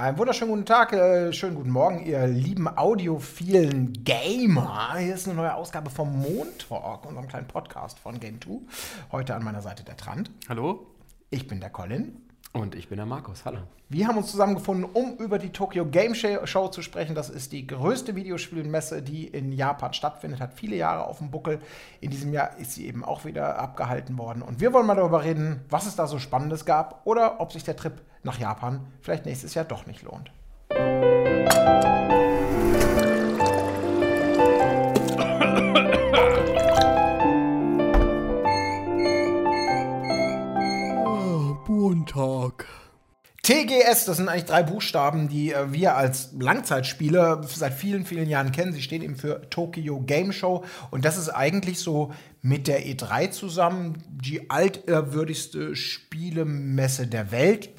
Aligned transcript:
Einen 0.00 0.16
wunderschönen 0.16 0.52
guten 0.52 0.64
Tag, 0.64 0.94
äh, 0.94 1.30
schönen 1.30 1.56
guten 1.56 1.68
Morgen, 1.68 2.06
ihr 2.06 2.26
lieben 2.26 2.66
audiophilen 2.66 3.92
Gamer. 4.02 4.94
Hier 4.96 5.14
ist 5.14 5.28
eine 5.28 5.36
neue 5.36 5.54
Ausgabe 5.54 5.90
vom 5.90 6.22
Montalk, 6.22 7.04
unserem 7.04 7.28
kleinen 7.28 7.46
Podcast 7.46 7.98
von 7.98 8.18
Game 8.18 8.40
2. 8.40 8.60
Heute 9.12 9.34
an 9.34 9.44
meiner 9.44 9.60
Seite 9.60 9.84
der 9.84 9.98
Trant. 9.98 10.30
Hallo. 10.48 10.86
Ich 11.28 11.46
bin 11.46 11.60
der 11.60 11.68
Colin. 11.68 12.29
Und 12.52 12.74
ich 12.74 12.88
bin 12.88 12.96
der 12.96 13.06
Markus. 13.06 13.44
Hallo. 13.44 13.58
Wir 13.88 14.08
haben 14.08 14.18
uns 14.18 14.32
zusammengefunden, 14.32 14.84
um 14.92 15.16
über 15.18 15.38
die 15.38 15.50
Tokyo 15.50 15.86
Game 15.86 16.16
Show 16.16 16.68
zu 16.68 16.82
sprechen. 16.82 17.14
Das 17.14 17.30
ist 17.30 17.52
die 17.52 17.64
größte 17.64 18.16
Videospielmesse, 18.16 19.02
die 19.02 19.28
in 19.28 19.52
Japan 19.52 19.92
stattfindet. 19.92 20.40
Hat 20.40 20.54
viele 20.54 20.74
Jahre 20.74 21.04
auf 21.04 21.18
dem 21.18 21.30
Buckel. 21.30 21.60
In 22.00 22.10
diesem 22.10 22.32
Jahr 22.32 22.58
ist 22.58 22.72
sie 22.72 22.88
eben 22.88 23.04
auch 23.04 23.24
wieder 23.24 23.60
abgehalten 23.60 24.18
worden. 24.18 24.42
Und 24.42 24.58
wir 24.58 24.72
wollen 24.72 24.86
mal 24.86 24.96
darüber 24.96 25.22
reden, 25.22 25.60
was 25.68 25.86
es 25.86 25.94
da 25.94 26.08
so 26.08 26.18
Spannendes 26.18 26.64
gab 26.64 27.02
oder 27.04 27.40
ob 27.40 27.52
sich 27.52 27.62
der 27.62 27.76
Trip 27.76 28.00
nach 28.24 28.40
Japan 28.40 28.80
vielleicht 29.00 29.26
nächstes 29.26 29.54
Jahr 29.54 29.64
doch 29.64 29.86
nicht 29.86 30.02
lohnt. 30.02 30.32
Buntag. 42.10 42.66
TGS, 43.42 44.04
das 44.04 44.18
sind 44.18 44.28
eigentlich 44.28 44.44
drei 44.44 44.62
Buchstaben, 44.62 45.28
die 45.28 45.52
äh, 45.52 45.72
wir 45.72 45.96
als 45.96 46.32
Langzeitspieler 46.38 47.42
seit 47.44 47.72
vielen, 47.72 48.04
vielen 48.04 48.28
Jahren 48.28 48.52
kennen. 48.52 48.72
Sie 48.72 48.82
stehen 48.82 49.02
eben 49.02 49.16
für 49.16 49.48
Tokyo 49.48 50.00
Game 50.00 50.32
Show. 50.32 50.64
Und 50.90 51.04
das 51.06 51.16
ist 51.16 51.30
eigentlich 51.30 51.78
so 51.78 52.12
mit 52.42 52.68
der 52.68 52.84
E3 52.84 53.30
zusammen 53.30 54.02
die 54.08 54.50
altehrwürdigste 54.50 55.74
Spielemesse 55.74 57.06
der 57.06 57.32
Welt, 57.32 57.70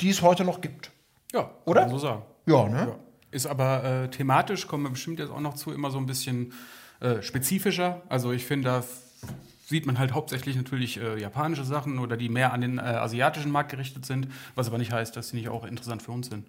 die 0.00 0.10
es 0.10 0.22
heute 0.22 0.44
noch 0.44 0.60
gibt. 0.60 0.92
Ja, 1.32 1.50
Oder? 1.64 1.80
Kann 1.80 1.90
man 1.90 1.98
so 1.98 2.06
sagen. 2.06 2.22
Ja, 2.46 2.68
ne? 2.68 2.78
Ja. 2.78 2.96
Ist 3.32 3.46
aber 3.46 3.84
äh, 3.84 4.10
thematisch, 4.10 4.68
kommen 4.68 4.84
wir 4.84 4.90
bestimmt 4.90 5.18
jetzt 5.18 5.30
auch 5.30 5.40
noch 5.40 5.54
zu, 5.54 5.72
immer 5.72 5.90
so 5.90 5.98
ein 5.98 6.06
bisschen 6.06 6.52
äh, 7.00 7.22
spezifischer. 7.22 8.02
Also 8.08 8.30
ich 8.30 8.44
finde, 8.44 8.68
da 8.68 8.84
sieht 9.72 9.86
man 9.86 9.98
halt 9.98 10.12
hauptsächlich 10.12 10.54
natürlich 10.54 11.00
äh, 11.00 11.18
japanische 11.18 11.64
Sachen 11.64 11.98
oder 11.98 12.18
die 12.18 12.28
mehr 12.28 12.52
an 12.52 12.60
den 12.60 12.78
äh, 12.78 12.82
asiatischen 12.82 13.50
Markt 13.50 13.70
gerichtet 13.70 14.04
sind, 14.04 14.28
was 14.54 14.68
aber 14.68 14.76
nicht 14.76 14.92
heißt, 14.92 15.16
dass 15.16 15.30
sie 15.30 15.36
nicht 15.36 15.48
auch 15.48 15.64
interessant 15.64 16.02
für 16.02 16.12
uns 16.12 16.28
sind. 16.28 16.46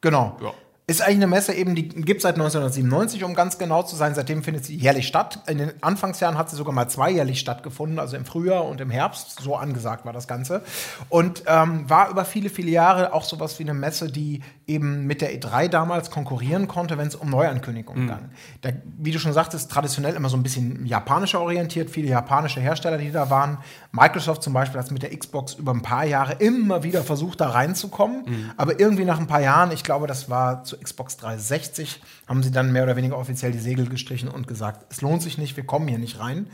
Genau. 0.00 0.38
Ja. 0.40 0.54
Ist 0.88 1.00
eigentlich 1.00 1.18
eine 1.18 1.28
Messe 1.28 1.54
eben, 1.54 1.76
die 1.76 1.88
gibt 1.88 2.18
es 2.18 2.22
seit 2.22 2.34
1997, 2.34 3.22
um 3.22 3.34
ganz 3.34 3.56
genau 3.56 3.84
zu 3.84 3.94
sein. 3.94 4.16
Seitdem 4.16 4.42
findet 4.42 4.64
sie 4.64 4.74
jährlich 4.74 5.06
statt. 5.06 5.38
In 5.46 5.58
den 5.58 5.72
Anfangsjahren 5.80 6.36
hat 6.36 6.50
sie 6.50 6.56
sogar 6.56 6.74
mal 6.74 6.88
zweijährlich 6.88 7.38
stattgefunden, 7.38 8.00
also 8.00 8.16
im 8.16 8.24
Frühjahr 8.24 8.64
und 8.64 8.80
im 8.80 8.90
Herbst. 8.90 9.40
So 9.40 9.54
angesagt 9.54 10.04
war 10.04 10.12
das 10.12 10.26
Ganze. 10.26 10.62
Und 11.08 11.44
ähm, 11.46 11.88
war 11.88 12.10
über 12.10 12.24
viele, 12.24 12.50
viele 12.50 12.72
Jahre 12.72 13.12
auch 13.12 13.22
sowas 13.22 13.60
wie 13.60 13.62
eine 13.62 13.74
Messe, 13.74 14.10
die 14.10 14.42
eben 14.66 15.06
mit 15.06 15.20
der 15.20 15.32
E3 15.38 15.68
damals 15.68 16.10
konkurrieren 16.10 16.66
konnte, 16.66 16.98
wenn 16.98 17.06
es 17.06 17.14
um 17.14 17.30
Neuankündigungen 17.30 18.08
ging. 18.08 18.30
Da, 18.62 18.70
wie 18.98 19.12
du 19.12 19.20
schon 19.20 19.32
sagtest, 19.32 19.70
traditionell 19.70 20.16
immer 20.16 20.30
so 20.30 20.36
ein 20.36 20.42
bisschen 20.42 20.84
japanischer 20.86 21.40
orientiert, 21.40 21.90
viele 21.90 22.08
japanische 22.08 22.60
Hersteller, 22.60 22.98
die 22.98 23.12
da 23.12 23.30
waren. 23.30 23.58
Microsoft 23.92 24.42
zum 24.42 24.52
Beispiel 24.52 24.80
hat 24.80 24.90
mit 24.90 25.02
der 25.02 25.16
Xbox 25.16 25.54
über 25.54 25.72
ein 25.72 25.82
paar 25.82 26.04
Jahre 26.04 26.34
immer 26.40 26.82
wieder 26.82 27.04
versucht, 27.04 27.40
da 27.40 27.50
reinzukommen. 27.50 28.52
Aber 28.56 28.80
irgendwie 28.80 29.04
nach 29.04 29.20
ein 29.20 29.28
paar 29.28 29.40
Jahren, 29.42 29.70
ich 29.70 29.84
glaube, 29.84 30.08
das 30.08 30.28
war 30.28 30.64
zu 30.64 30.71
Xbox 30.76 31.16
360, 31.16 32.00
haben 32.26 32.42
sie 32.42 32.50
dann 32.50 32.72
mehr 32.72 32.84
oder 32.84 32.96
weniger 32.96 33.18
offiziell 33.18 33.52
die 33.52 33.58
Segel 33.58 33.88
gestrichen 33.88 34.28
und 34.28 34.46
gesagt, 34.46 34.86
es 34.90 35.00
lohnt 35.00 35.22
sich 35.22 35.38
nicht, 35.38 35.56
wir 35.56 35.64
kommen 35.64 35.88
hier 35.88 35.98
nicht 35.98 36.18
rein. 36.18 36.48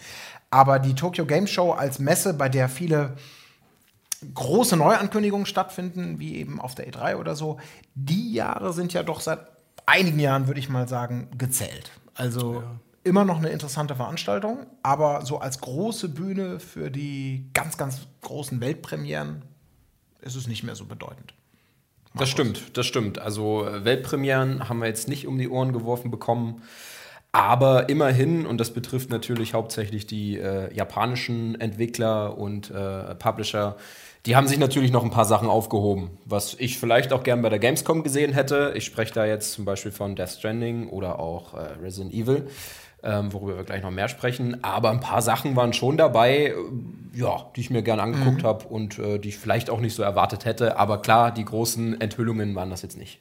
Aber 0.51 0.79
die 0.79 0.95
Tokyo 0.95 1.27
Game 1.27 1.47
Show 1.47 1.73
als 1.73 1.99
Messe, 1.99 2.35
bei 2.35 2.49
der 2.49 2.69
viele 2.69 3.17
große 4.35 4.77
Neuankündigungen 4.77 5.47
stattfinden, 5.47 6.19
wie 6.19 6.37
eben 6.37 6.61
auf 6.61 6.75
der 6.75 6.91
E3 6.91 7.17
oder 7.17 7.37
so, 7.37 7.59
die 7.95 8.33
Jahre 8.33 8.73
sind 8.73 8.93
ja 8.93 9.03
doch 9.03 9.21
seit 9.21 9.41
einigen 9.87 10.19
Jahren, 10.19 10.47
würde 10.47 10.61
ich 10.61 10.69
mal 10.69 10.89
sagen, 10.89 11.29
gezählt. 11.37 11.93
Also 12.15 12.63
immer 13.05 13.25
noch 13.25 13.39
eine 13.39 13.49
interessante 13.49 13.95
Veranstaltung, 13.95 14.67
aber 14.83 15.25
so 15.25 15.39
als 15.39 15.61
große 15.61 16.09
Bühne 16.09 16.61
für 16.61 16.91
die 16.91 17.49
ganz, 17.55 17.77
ganz 17.77 18.07
großen 18.23 18.61
Weltpremieren 18.61 19.43
ist 20.21 20.35
es 20.35 20.47
nicht 20.47 20.65
mehr 20.65 20.75
so 20.75 20.85
bedeutend. 20.85 21.35
Das 22.19 22.29
stimmt, 22.29 22.77
das 22.77 22.87
stimmt. 22.87 23.19
Also 23.19 23.67
äh, 23.67 23.85
Weltpremieren 23.85 24.69
haben 24.69 24.81
wir 24.81 24.87
jetzt 24.87 25.09
nicht 25.09 25.27
um 25.27 25.39
die 25.39 25.49
Ohren 25.49 25.73
geworfen 25.73 26.11
bekommen. 26.11 26.63
Aber 27.31 27.89
immerhin, 27.89 28.47
und 28.47 28.59
das 28.59 28.73
betrifft 28.73 29.11
natürlich 29.11 29.53
hauptsächlich 29.55 30.07
die 30.07 30.39
äh, 30.39 30.75
japanischen 30.75 31.61
Entwickler 31.61 32.39
und 32.39 32.71
äh, 32.71 33.15
Publisher, 33.17 33.77
die 34.27 34.35
haben 34.35 34.49
sich 34.49 34.59
natürlich 34.59 34.91
noch 34.91 35.05
ein 35.05 35.11
paar 35.11 35.27
Sachen 35.27 35.49
aufgehoben, 35.49 36.11
was 36.25 36.55
ich 36.59 36.79
vielleicht 36.79 37.13
auch 37.13 37.23
gern 37.23 37.43
bei 37.43 37.51
der 37.51 37.59
Gamescom 37.59 38.03
gesehen 38.03 38.33
hätte. 38.33 38.73
Ich 38.75 38.85
spreche 38.85 39.13
da 39.13 39.27
jetzt 39.27 39.53
zum 39.53 39.65
Beispiel 39.65 39.93
von 39.93 40.17
Death 40.17 40.31
Stranding 40.31 40.89
oder 40.89 41.19
auch 41.19 41.55
äh, 41.55 41.61
Resident 41.83 42.13
Evil, 42.15 42.49
ähm, 43.03 43.33
worüber 43.33 43.57
wir 43.57 43.65
gleich 43.65 43.83
noch 43.83 43.91
mehr 43.91 44.09
sprechen. 44.09 44.63
Aber 44.65 44.91
ein 44.91 45.01
paar 45.01 45.23
Sachen 45.23 45.57
waren 45.57 45.73
schon 45.73 45.97
dabei, 45.97 46.47
äh, 46.47 46.55
ja, 47.13 47.47
die 47.57 47.61
ich 47.61 47.71
mir 47.71 47.83
gern 47.83 48.01
angeguckt 48.01 48.45
habe 48.45 48.67
und 48.67 48.99
äh, 48.99 49.19
die 49.19 49.29
ich 49.29 49.39
vielleicht 49.39 49.71
auch 49.71 49.81
nicht 49.81 49.95
so 49.95 50.03
erwartet 50.03 50.45
hätte. 50.45 50.79
Aber 50.79 51.01
klar, 51.01 51.31
die 51.31 51.45
großen 51.45 52.01
Enthüllungen 52.01 52.55
waren 52.55 52.71
das 52.71 52.83
jetzt 52.83 52.97
nicht. 52.97 53.21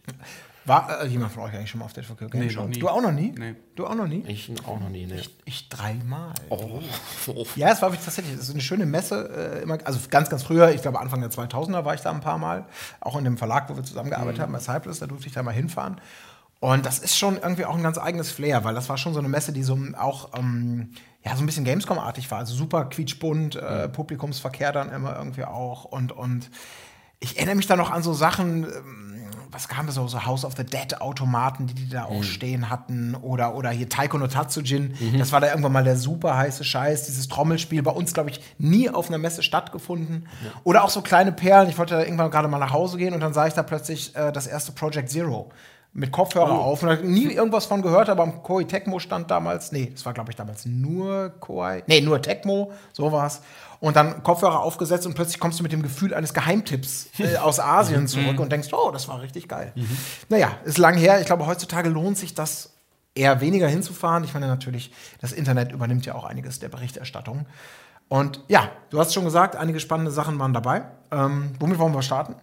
War 0.67 1.01
äh, 1.01 1.07
jemand 1.07 1.31
von 1.31 1.43
euch 1.43 1.53
eigentlich 1.53 1.69
schon 1.69 1.79
mal 1.79 1.85
auf 1.85 1.93
der 1.93 2.03
Tokyo 2.03 2.27
Game 2.27 2.41
Nee, 2.41 2.49
Show? 2.49 2.67
Du 2.67 2.89
auch 2.89 3.01
noch 3.01 3.13
nie? 3.13 3.33
Nee. 3.37 3.55
Du 3.75 3.87
auch 3.87 3.95
noch 3.95 4.07
nie? 4.07 4.21
Ich 4.27 4.51
auch 4.65 4.79
noch 4.81 4.89
nie, 4.89 5.05
ne. 5.05 5.21
Ich 5.45 5.69
dreimal. 5.69 6.33
Oh. 6.49 6.81
Ja, 7.55 7.69
es 7.71 7.81
war 7.81 7.89
wirklich 7.89 8.03
tatsächlich, 8.03 8.35
es 8.35 8.41
ist 8.41 8.51
eine 8.51 8.61
schöne 8.61 8.85
Messe. 8.85 9.59
Äh, 9.59 9.63
immer, 9.63 9.77
also 9.85 9.97
ganz, 10.09 10.29
ganz 10.29 10.43
früher, 10.43 10.71
ich 10.71 10.81
glaube 10.81 10.99
Anfang 10.99 11.21
der 11.21 11.29
2000er 11.31 11.85
war 11.85 11.93
ich 11.93 12.01
da 12.01 12.11
ein 12.11 12.19
paar 12.19 12.37
Mal. 12.37 12.65
Auch 12.99 13.17
in 13.17 13.23
dem 13.23 13.37
Verlag, 13.37 13.69
wo 13.69 13.77
wir 13.77 13.83
zusammengearbeitet 13.83 14.41
haben, 14.41 14.51
bei 14.51 14.59
Cypress, 14.59 14.99
da 14.99 15.07
durfte 15.07 15.27
ich 15.27 15.33
da 15.33 15.41
mal 15.41 15.51
hinfahren. 15.51 16.01
Und 16.59 16.85
das 16.85 16.99
ist 16.99 17.17
schon 17.17 17.37
irgendwie 17.37 17.65
auch 17.65 17.75
ein 17.75 17.83
ganz 17.83 17.97
eigenes 17.97 18.31
Flair, 18.31 18.63
weil 18.63 18.73
das 18.73 18.89
war 18.89 18.97
schon 18.97 19.13
so 19.13 19.19
eine 19.19 19.29
Messe, 19.29 19.51
die 19.51 19.63
so 19.63 19.77
auch 19.97 20.29
ähm, 20.37 20.91
ja, 21.23 21.35
so 21.35 21.43
ein 21.43 21.45
bisschen 21.45 21.65
Gamescom-artig 21.65 22.31
war. 22.31 22.39
Also 22.39 22.55
super 22.55 22.85
quietschbunt, 22.85 23.55
äh, 23.55 23.89
Publikumsverkehr 23.89 24.71
dann 24.71 24.91
immer 24.91 25.17
irgendwie 25.17 25.43
auch. 25.43 25.85
Und, 25.85 26.11
und 26.11 26.49
ich 27.19 27.37
erinnere 27.37 27.55
mich 27.55 27.67
da 27.67 27.75
noch 27.75 27.91
an 27.91 28.01
so 28.01 28.13
Sachen, 28.13 28.63
ähm, 28.63 29.07
was 29.51 29.67
kam 29.67 29.87
da 29.87 29.91
so, 29.91 30.07
so 30.07 30.25
House 30.25 30.45
of 30.45 30.55
the 30.55 30.63
Dead 30.63 31.01
Automaten, 31.01 31.67
die 31.67 31.73
die 31.73 31.89
da 31.89 32.05
auch 32.05 32.23
stehen 32.23 32.69
hatten. 32.69 33.15
Oder 33.15 33.55
oder 33.55 33.69
hier 33.71 33.89
Taiko 33.89 34.17
no 34.17 34.27
Tatsujin, 34.27 34.93
das 35.17 35.31
war 35.31 35.41
da 35.41 35.47
irgendwann 35.47 35.71
mal 35.71 35.83
der 35.83 35.97
super 35.97 36.37
heiße 36.37 36.63
Scheiß, 36.63 37.05
dieses 37.05 37.27
Trommelspiel 37.27 37.81
bei 37.81 37.91
uns 37.91 38.13
glaube 38.13 38.29
ich 38.29 38.41
nie 38.57 38.89
auf 38.89 39.07
einer 39.07 39.17
Messe 39.17 39.43
stattgefunden. 39.43 40.27
Oder 40.63 40.83
auch 40.83 40.89
so 40.89 41.01
kleine 41.01 41.31
Perlen, 41.31 41.69
ich 41.69 41.77
wollte 41.77 41.95
da 41.95 42.03
irgendwann 42.03 42.29
gerade 42.29 42.47
mal 42.47 42.59
nach 42.59 42.73
Hause 42.73 42.97
gehen 42.97 43.13
und 43.13 43.21
dann 43.21 43.33
sah 43.33 43.47
ich 43.47 43.53
da 43.53 43.63
plötzlich 43.63 44.15
äh, 44.15 44.31
das 44.31 44.47
erste 44.47 44.73
Project 44.73 45.09
Zero 45.09 45.51
mit 45.97 46.11
Kopfhörer 46.11 46.51
auf 46.51 46.83
und 46.83 46.89
hab 46.89 47.03
nie 47.03 47.25
irgendwas 47.25 47.65
von 47.65 47.81
gehört, 47.81 48.07
aber 48.07 48.21
am 48.21 48.43
Koei 48.43 48.65
Tecmo 48.65 48.99
stand 48.99 49.31
damals, 49.31 49.71
nee, 49.71 49.89
das 49.91 50.05
war 50.05 50.13
glaube 50.13 50.29
ich 50.29 50.35
damals 50.35 50.67
nur 50.67 51.29
Koei, 51.39 51.83
nee, 51.87 52.01
nur 52.01 52.21
Tecmo, 52.21 52.71
so 52.93 53.11
war's. 53.11 53.41
Und 53.79 53.95
dann 53.95 54.21
Kopfhörer 54.21 54.61
aufgesetzt 54.61 55.07
und 55.07 55.15
plötzlich 55.15 55.39
kommst 55.39 55.57
du 55.57 55.63
mit 55.63 55.71
dem 55.71 55.81
Gefühl 55.81 56.13
eines 56.13 56.35
Geheimtipps 56.35 57.09
äh, 57.17 57.37
aus 57.41 57.59
Asien 57.59 58.07
zurück 58.07 58.39
und 58.39 58.51
denkst, 58.51 58.69
oh, 58.73 58.91
das 58.91 59.07
war 59.07 59.21
richtig 59.21 59.47
geil. 59.47 59.73
Naja, 60.29 60.51
ist 60.65 60.77
lang 60.77 60.97
her. 60.97 61.19
Ich 61.19 61.25
glaube, 61.25 61.47
heutzutage 61.47 61.89
lohnt 61.89 62.17
sich 62.17 62.35
das 62.35 62.73
eher 63.15 63.41
weniger 63.41 63.67
hinzufahren. 63.67 64.23
Ich 64.23 64.35
meine 64.35 64.47
natürlich, 64.47 64.91
das 65.19 65.31
Internet 65.31 65.71
übernimmt 65.71 66.05
ja 66.05 66.13
auch 66.13 66.25
einiges 66.25 66.59
der 66.59 66.69
Berichterstattung. 66.69 67.47
Und 68.07 68.41
ja, 68.47 68.69
du 68.91 68.99
hast 68.99 69.13
schon 69.15 69.25
gesagt, 69.25 69.55
einige 69.55 69.79
spannende 69.79 70.11
Sachen 70.11 70.37
waren 70.39 70.53
dabei. 70.53 70.83
Ähm, 71.11 71.53
womit 71.59 71.79
wollen 71.79 71.93
wir 71.93 72.03
starten? 72.03 72.35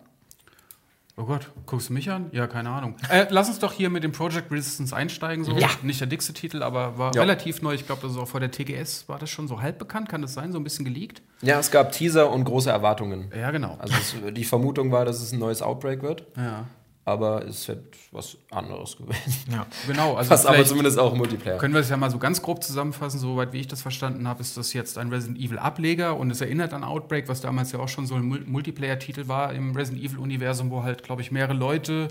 Oh 1.17 1.25
Gott, 1.27 1.49
guckst 1.67 1.91
du 1.91 1.93
mich 1.93 2.11
an? 2.11 2.27
Ja, 2.33 2.49
keine 2.49 2.71
Ahnung. 2.71 2.97
Äh, 3.09 3.27
lass 3.31 3.49
uns 3.49 3.61
doch 3.61 3.73
hier 3.73 3.89
mit 3.89 4.03
dem 4.03 4.11
Project 4.11 4.51
Resistance 4.51 4.95
einsteigen. 4.97 5.45
So. 5.45 5.53
Ja. 5.57 5.69
Nicht 5.83 6.01
der 6.01 6.09
dickste 6.09 6.33
Titel, 6.33 6.61
aber 6.63 6.99
war 6.99 7.15
Ja. 7.15 7.21
relativ 7.21 7.63
neu. 7.63 7.73
Ich 7.75 7.87
glaube, 7.87 8.03
das 8.03 8.13
ist 8.13 8.19
auch 8.19 8.27
vor 8.27 8.41
der 8.41 8.51
TGS. 8.51 9.09
War 9.09 9.21
das 9.21 9.31
schon 9.31 9.47
so 9.47 9.63
halb 9.63 9.79
bekannt? 9.79 10.09
Kann 10.09 10.23
das 10.23 10.35
sein? 10.35 10.51
So 10.51 10.59
ein 10.59 10.65
bisschen 10.65 10.85
geleakt? 10.85 11.23
Ja, 11.41 11.61
es 11.61 11.71
gab 11.71 11.93
Teaser 11.93 12.31
und 12.33 12.43
große 12.45 12.69
Erwartungen. 12.71 13.31
Ja, 13.37 13.53
genau. 13.53 13.77
Also 13.79 13.95
es, 13.95 14.35
die 14.35 14.45
Vermutung 14.45 14.91
war, 14.91 15.05
dass 15.05 15.21
es 15.23 15.31
ein 15.33 15.39
neues 15.39 15.63
Outbreak 15.63 16.03
wird, 16.03 16.27
ja. 16.37 16.65
Aber 17.07 17.45
es 17.47 17.69
wird 17.69 17.83
was 18.13 18.37
anderes 18.51 18.97
gewesen. 18.97 19.19
Ja. 19.53 19.67
Genau, 19.87 20.15
also 20.15 20.31
Was 20.31 20.47
aber 20.47 20.65
zumindest 20.65 20.99
auch 20.99 21.15
Multiplayer. 21.15 21.59
können 21.59 21.75
wir 21.75 21.81
es 21.81 21.91
ja 21.91 21.97
mal 21.97 22.11
so 22.11 22.19
ganz 22.19 22.41
grob 22.41 22.65
zusammenfassen. 22.65 23.19
Soweit 23.21 23.53
wie 23.53 23.61
ich 23.61 23.69
das 23.69 23.83
verstanden 23.83 24.27
habe, 24.27 24.41
ist 24.41 24.57
das 24.57 24.73
jetzt 24.73 24.97
ein 24.97 25.11
Resident 25.11 25.39
Evil 25.39 25.59
Ableger 25.59 26.17
und 26.17 26.31
es 26.31 26.41
erinnert 26.41 26.73
an 26.73 26.83
Outbreak, 26.85 27.29
was 27.29 27.41
damals 27.41 27.73
ja 27.73 27.79
auch 27.79 27.89
schon 27.89 28.07
so 28.07 28.15
ein 28.15 28.23
Mul- 28.23 28.45
Multiplayer-Titel 28.47 29.29
war 29.29 29.53
im 29.53 29.77
Resident 29.77 30.03
Evil-Universum, 30.03 30.71
wo 30.71 30.83
halt, 30.83 31.03
glaube 31.03 31.21
ich, 31.23 31.31
mehrere 31.31 31.53
Leute 31.55 32.09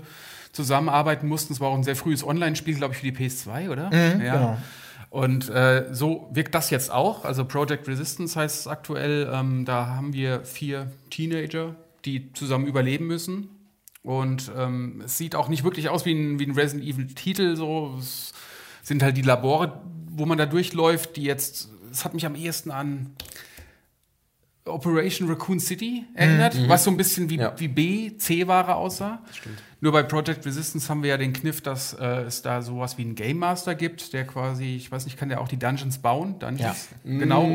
zusammenarbeiten 0.52 1.26
mussten. 1.26 1.52
Es 1.52 1.60
war 1.60 1.68
auch 1.68 1.74
ein 1.76 1.82
sehr 1.84 1.96
frühes 1.96 2.24
Online-Spiel, 2.24 2.76
glaube 2.76 2.94
ich, 2.94 3.00
für 3.00 3.10
die 3.10 3.16
PS2, 3.16 3.70
oder? 3.70 3.92
ja. 3.92 4.16
genau. 4.34 4.56
Und 5.10 5.48
äh, 5.48 5.86
so 5.92 6.28
wirkt 6.32 6.54
das 6.56 6.70
jetzt 6.70 6.90
auch. 6.92 7.24
Also 7.24 7.44
Project 7.44 7.86
Resistance 7.86 8.38
heißt 8.38 8.60
es 8.60 8.66
aktuell. 8.66 9.30
Ähm, 9.32 9.64
da 9.64 9.86
haben 9.86 10.12
wir 10.12 10.44
vier 10.44 10.90
Teenager, 11.10 11.76
die 12.04 12.32
zusammen 12.32 12.66
überleben 12.66 13.06
müssen. 13.06 13.48
Und 14.04 14.52
ähm, 14.56 15.02
es 15.04 15.16
sieht 15.18 15.34
auch 15.34 15.48
nicht 15.48 15.64
wirklich 15.64 15.88
aus 15.88 16.04
wie 16.04 16.12
ein, 16.12 16.38
wie 16.38 16.44
ein 16.46 16.52
Resident 16.52 16.86
Evil-Titel. 16.86 17.56
So. 17.56 17.96
Es 17.98 18.32
sind 18.82 19.02
halt 19.02 19.16
die 19.16 19.22
Labore, 19.22 19.80
wo 20.10 20.26
man 20.26 20.36
da 20.38 20.44
durchläuft, 20.46 21.16
die 21.16 21.22
jetzt. 21.22 21.70
Es 21.90 22.04
hat 22.04 22.12
mich 22.12 22.26
am 22.26 22.34
ehesten 22.34 22.70
an 22.70 23.10
Operation 24.66 25.28
Raccoon 25.28 25.60
City 25.60 26.04
erinnert, 26.14 26.56
was 26.68 26.84
so 26.84 26.90
ein 26.90 26.96
bisschen 26.96 27.28
wie, 27.30 27.36
Ja. 27.36 27.54
wie 27.58 27.68
B, 27.68 28.16
C-Ware 28.16 28.74
aussah. 28.74 29.22
Nur 29.80 29.92
bei 29.92 30.02
Project 30.02 30.44
Resistance 30.46 30.88
haben 30.88 31.02
wir 31.02 31.10
ja 31.10 31.16
den 31.18 31.32
Kniff, 31.34 31.60
dass 31.60 31.92
äh, 31.94 32.22
es 32.22 32.40
da 32.42 32.62
sowas 32.62 32.96
wie 32.96 33.02
einen 33.02 33.14
Game 33.14 33.38
Master 33.38 33.74
gibt, 33.74 34.12
der 34.14 34.26
quasi, 34.26 34.74
ich 34.76 34.90
weiß 34.90 35.04
nicht, 35.04 35.18
kann 35.18 35.28
der 35.28 35.40
auch 35.40 35.48
die 35.48 35.58
Dungeons 35.58 35.98
bauen? 35.98 36.38
Dungeons? 36.38 36.88
Genau. 37.04 37.48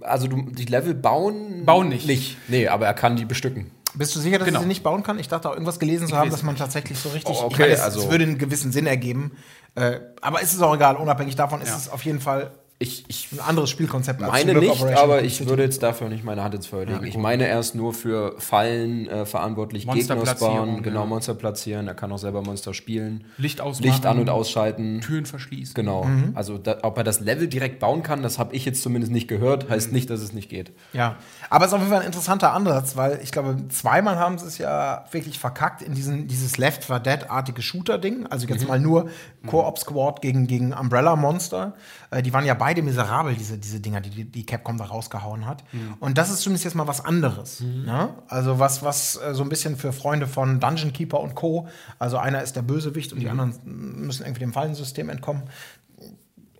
Also 0.00 0.26
du, 0.26 0.42
die 0.50 0.64
Level 0.64 0.94
bauen. 0.94 1.64
Bauen 1.66 1.88
nicht. 1.90 2.06
Nicht. 2.06 2.36
Nee, 2.48 2.68
aber 2.68 2.86
er 2.86 2.94
kann 2.94 3.16
die 3.16 3.24
bestücken. 3.26 3.70
Bist 3.96 4.14
du 4.16 4.20
sicher, 4.20 4.38
dass 4.38 4.46
Genau. 4.46 4.58
er 4.58 4.62
sie 4.62 4.68
nicht 4.68 4.82
bauen 4.82 5.02
kann? 5.02 5.18
Ich 5.18 5.28
dachte 5.28 5.48
auch 5.48 5.52
irgendwas 5.52 5.78
gelesen 5.78 6.08
zu 6.08 6.16
haben, 6.16 6.30
dass 6.30 6.42
man 6.42 6.56
tatsächlich 6.56 6.98
so 6.98 7.10
richtig. 7.10 7.34
Oh, 7.36 7.38
ich 7.38 7.54
okay, 7.54 7.62
meine, 7.62 7.72
es, 7.74 7.80
also- 7.80 8.00
es 8.00 8.10
würde 8.10 8.24
einen 8.24 8.38
gewissen 8.38 8.72
Sinn 8.72 8.86
ergeben. 8.86 9.32
Äh, 9.76 10.00
aber 10.20 10.42
es 10.42 10.52
ist 10.52 10.62
auch 10.62 10.74
egal, 10.74 10.96
unabhängig 10.96 11.36
davon 11.36 11.60
ist 11.60 11.68
Ja. 11.68 11.76
es 11.76 11.88
auf 11.88 12.04
jeden 12.04 12.20
Fall 12.20 12.52
Ich, 12.80 13.04
ich 13.06 13.28
ein 13.32 13.38
anderes 13.38 13.70
Spielkonzept 13.70 14.20
meine 14.20 14.52
nicht, 14.54 14.68
Operation 14.68 14.98
aber 14.98 15.22
ich 15.22 15.46
würde 15.46 15.62
jetzt 15.62 15.80
dafür 15.82 16.08
nicht 16.08 16.24
meine 16.24 16.42
Hand 16.42 16.56
ins 16.56 16.66
Feuer 16.66 16.86
legen. 16.86 17.04
ich 17.04 17.16
meine 17.16 17.46
erst 17.46 17.76
nur 17.76 17.94
für 17.94 18.34
Fallen 18.38 19.08
äh, 19.08 19.24
verantwortlich, 19.26 19.82
Gegner 19.82 20.16
Monsterplatzierung, 20.16 20.56
spawnen, 20.56 20.82
genau, 20.82 21.00
ja. 21.00 21.06
Monster 21.06 21.34
platzieren. 21.34 21.86
Er 21.86 21.94
kann 21.94 22.10
auch 22.10 22.18
selber 22.18 22.42
Monster 22.42 22.74
spielen. 22.74 23.24
Licht 23.38 23.60
ausmachen. 23.60 23.90
Licht 23.92 24.06
an- 24.06 24.18
und 24.18 24.28
ausschalten. 24.28 25.00
Türen 25.00 25.24
verschließen. 25.24 25.74
Genau. 25.74 26.06
Also, 26.34 26.58
da, 26.58 26.78
ob 26.82 26.98
er 26.98 27.04
das 27.04 27.20
Level 27.20 27.46
direkt 27.46 27.78
bauen 27.78 28.02
kann, 28.02 28.22
das 28.24 28.40
habe 28.40 28.54
ich 28.56 28.64
jetzt 28.64 28.82
zumindest 28.82 29.12
nicht 29.12 29.28
gehört. 29.28 29.70
Heißt 29.70 29.92
nicht, 29.92 30.10
dass 30.10 30.20
es 30.20 30.32
nicht 30.32 30.50
geht. 30.50 30.72
Ja, 30.92 31.16
aber 31.50 31.66
es 31.66 31.70
ist 31.70 31.74
auf 31.74 31.80
jeden 31.80 31.92
Fall 31.92 32.00
ein 32.00 32.06
interessanter 32.06 32.52
Ansatz, 32.52 32.96
weil 32.96 33.20
ich 33.22 33.30
glaube, 33.30 33.56
zweimal 33.68 34.18
haben 34.18 34.36
sie 34.38 34.46
es 34.46 34.58
ja 34.58 35.04
wirklich 35.12 35.38
verkackt 35.38 35.80
in 35.80 35.94
diesen, 35.94 36.26
dieses 36.26 36.58
Left 36.58 36.84
4 36.84 36.98
Dead-artige 36.98 37.62
Shooter-Ding. 37.62 38.26
Also 38.26 38.48
jetzt 38.48 38.66
mal 38.66 38.80
nur 38.80 39.08
Co-op-Squad 39.46 40.22
gegen, 40.22 40.46
gegen 40.48 40.72
Umbrella-Monster. 40.72 41.74
Äh, 42.10 42.22
die 42.22 42.32
waren 42.32 42.44
ja 42.44 42.54
beide 42.64 42.80
miserabel, 42.80 43.34
diese, 43.34 43.58
diese 43.58 43.78
Dinger, 43.78 44.00
die, 44.00 44.24
die 44.24 44.46
Capcom 44.46 44.78
da 44.78 44.86
rausgehauen 44.86 45.44
hat. 45.44 45.64
Und 46.00 46.16
das 46.16 46.30
ist 46.30 46.40
zumindest 46.40 46.64
jetzt 46.64 46.74
mal 46.74 46.86
was 46.86 47.04
anderes. 47.04 47.60
Ne? 47.60 48.14
Also 48.26 48.58
was, 48.58 48.82
was 48.82 49.16
äh, 49.16 49.34
so 49.34 49.42
ein 49.42 49.50
bisschen 49.50 49.76
für 49.76 49.92
Freunde 49.92 50.26
von 50.26 50.60
Dungeon 50.60 50.94
Keeper 50.94 51.20
und 51.20 51.34
Co. 51.34 51.68
Also 51.98 52.16
einer 52.16 52.42
ist 52.42 52.56
der 52.56 52.62
Bösewicht 52.62 53.12
und 53.12 53.20
die 53.20 53.28
anderen 53.28 53.52
müssen 53.64 54.22
irgendwie 54.22 54.40
dem 54.40 54.54
Fallensystem 54.54 55.10
entkommen 55.10 55.42